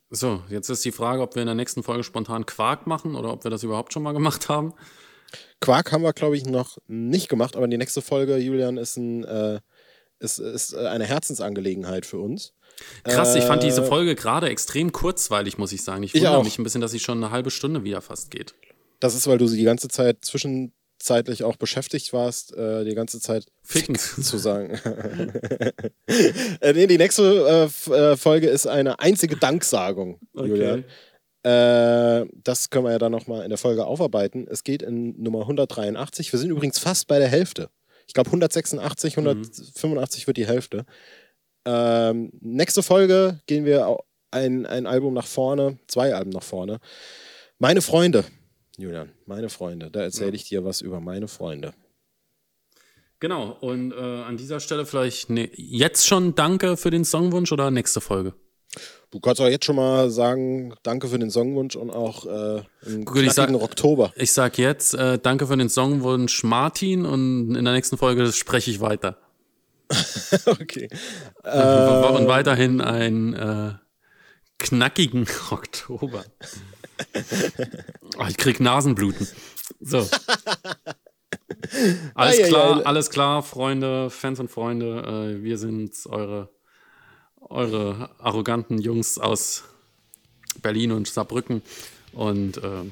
So, 0.10 0.42
jetzt 0.50 0.70
ist 0.70 0.86
die 0.86 0.94
Frage, 0.94 1.22
ob 1.22 1.36
wir 1.36 1.42
in 1.42 1.48
der 1.48 1.56
nächsten 1.56 1.84
Folge 1.84 2.04
spontan 2.04 2.46
Quark 2.46 2.88
machen 2.88 3.16
oder 3.16 3.34
ob 3.34 3.44
wir 3.44 3.52
das 3.52 3.64
überhaupt 3.64 3.92
schon 3.92 4.04
mal 4.04 4.14
gemacht 4.14 4.48
haben. 4.48 4.74
Quark 5.60 5.92
haben 5.92 6.04
wir, 6.04 6.14
glaube 6.14 6.38
ich, 6.38 6.46
noch 6.46 6.78
nicht 6.88 7.30
gemacht, 7.30 7.56
aber 7.56 7.68
die 7.68 7.78
nächste 7.78 8.02
Folge, 8.02 8.38
Julian, 8.38 8.78
ist, 8.78 8.98
ein, 8.98 9.24
äh, 9.24 9.60
ist, 10.20 10.40
ist 10.40 10.74
äh, 10.74 10.88
eine 10.88 11.06
Herzensangelegenheit 11.06 12.06
für 12.06 12.20
uns. 12.20 12.54
Krass, 13.04 13.36
ich 13.36 13.44
fand 13.44 13.64
diese 13.64 13.82
äh, 13.82 13.86
Folge 13.86 14.16
gerade 14.16 14.50
extrem 14.50 14.92
kurzweilig, 14.92 15.58
muss 15.58 15.72
ich 15.72 15.84
sagen. 15.84 16.04
Ich 16.04 16.14
wundere 16.14 16.38
ich 16.40 16.44
mich 16.44 16.60
ein 16.60 16.64
bisschen, 16.64 16.82
dass 16.82 16.92
sie 16.92 17.00
schon 17.00 17.24
eine 17.24 17.32
halbe 17.32 17.50
Stunde 17.50 17.84
wieder 17.84 18.02
fast 18.02 18.32
geht. 18.32 18.54
Das 19.00 19.16
ist, 19.16 19.28
weil 19.28 19.38
du 19.38 19.48
sie 19.48 19.58
die 19.58 19.64
ganze 19.64 19.88
Zeit 19.88 20.24
zwischenzeitlich 20.24 21.44
auch 21.44 21.56
beschäftigt 21.56 22.14
warst, 22.14 22.56
äh, 22.56 22.84
die 22.84 22.96
ganze 22.96 23.20
Zeit 23.20 23.46
Ficken 23.64 23.96
zu 23.96 24.38
sagen. 24.38 24.72
äh, 26.08 26.74
nee, 26.74 26.88
die 26.88 26.98
nächste 26.98 27.70
äh, 27.90 27.94
äh, 27.94 28.18
Folge 28.18 28.48
ist 28.48 28.68
eine 28.68 29.00
einzige 29.00 29.38
Danksagung, 29.38 30.20
okay. 30.34 30.48
Julian. 30.48 30.86
Äh, 31.48 32.28
das 32.44 32.70
können 32.70 32.86
wir 32.86 32.92
ja 32.92 33.00
dann 33.00 33.14
nochmal 33.14 33.44
in 33.44 33.50
der 33.50 33.58
Folge 33.58 33.86
aufarbeiten. 33.86 34.48
Es 34.50 34.66
geht 34.66 34.82
in 34.82 35.22
Nummer 35.22 35.42
183. 35.42 36.34
Wir 36.34 36.40
sind 36.40 36.50
übrigens 36.50 36.78
fast 36.78 37.08
bei 37.08 37.20
der 37.20 37.30
Hälfte. 37.30 37.70
Ich 38.06 38.14
glaube 38.14 38.28
186, 38.28 39.18
185 39.18 40.24
mhm. 40.24 40.28
wird 40.28 40.38
die 40.38 40.48
Hälfte. 40.48 40.86
Ähm, 41.66 42.32
nächste 42.42 42.84
Folge 42.84 43.40
gehen 43.46 43.64
wir 43.64 43.98
ein, 44.32 44.66
ein 44.66 44.88
Album 44.88 45.14
nach 45.14 45.26
vorne, 45.26 45.78
zwei 45.88 46.14
Alben 46.14 46.32
nach 46.32 46.44
vorne. 46.44 46.80
Meine 47.60 47.82
Freunde, 47.82 48.26
Julian, 48.78 49.12
meine 49.26 49.48
Freunde. 49.48 49.90
Da 49.90 50.02
erzähle 50.02 50.36
ich 50.36 50.44
dir 50.44 50.66
was 50.66 50.82
über 50.82 51.00
meine 51.00 51.30
Freunde. 51.30 51.74
Genau, 53.20 53.58
und 53.62 53.94
äh, 53.94 53.96
an 53.96 54.36
dieser 54.36 54.60
Stelle 54.60 54.86
vielleicht 54.86 55.30
ne, 55.30 55.50
jetzt 55.56 56.06
schon 56.06 56.36
Danke 56.36 56.76
für 56.76 56.92
den 56.92 57.06
Songwunsch 57.06 57.52
oder 57.54 57.72
nächste 57.72 58.02
Folge? 58.02 58.36
Du 59.10 59.22
kannst 59.22 59.40
auch 59.40 59.48
jetzt 59.48 59.66
schon 59.66 59.78
mal 59.78 60.10
sagen, 60.10 60.74
danke 60.84 61.08
für 61.08 61.18
den 61.18 61.32
Songwunsch 61.32 61.76
und 61.76 61.90
auch 61.90 62.26
äh, 62.26 62.62
einen 62.86 63.06
Gut, 63.06 63.24
ich 63.24 63.32
sag, 63.32 63.50
Oktober. 63.54 64.12
Ich 64.16 64.34
sag 64.34 64.58
jetzt, 64.58 64.94
äh, 64.96 65.18
danke 65.18 65.48
für 65.48 65.56
den 65.56 65.70
Songwunsch 65.70 66.44
Martin 66.44 67.06
und 67.06 67.56
in 67.56 67.64
der 67.64 67.74
nächsten 67.74 67.98
Folge 67.98 68.32
spreche 68.34 68.70
ich 68.70 68.82
weiter. 68.82 69.18
okay. 70.46 70.90
Und, 71.44 72.16
und 72.16 72.26
äh, 72.26 72.28
weiterhin 72.28 72.82
einen 72.82 73.34
äh, 73.34 73.74
knackigen 74.60 75.26
Oktober. 75.52 76.26
oh, 78.18 78.26
ich 78.28 78.38
krieg 78.38 78.60
Nasenbluten. 78.60 79.28
So. 79.80 80.08
Alles 82.16 82.48
klar, 82.48 82.86
alles 82.86 83.10
klar, 83.10 83.44
Freunde, 83.44 84.10
Fans 84.10 84.40
und 84.40 84.50
Freunde. 84.50 85.36
Äh, 85.38 85.44
wir 85.44 85.58
sind 85.58 85.94
eure 86.08 86.50
eure 87.50 88.10
arroganten 88.20 88.80
Jungs 88.80 89.18
aus 89.18 89.64
Berlin 90.62 90.92
und 90.92 91.08
Saarbrücken. 91.08 91.62
Und 92.14 92.58
äh, 92.58 92.84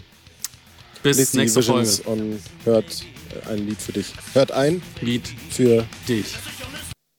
bis 1.04 1.18
Lest 1.18 1.36
nächste 1.36 1.62
Folge. 1.62 2.02
Und 2.06 2.40
hört 2.64 3.04
ein 3.50 3.68
Lied 3.68 3.82
für 3.82 3.94
dich. 3.94 4.14
Hört 4.34 4.52
ein 4.52 4.82
Lied 5.02 5.28
für 5.28 5.86
dich. 6.08 6.36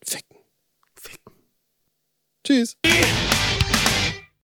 Ficken. 0.05 0.39
Ficken. 0.95 1.33
Tschüss. 2.45 2.77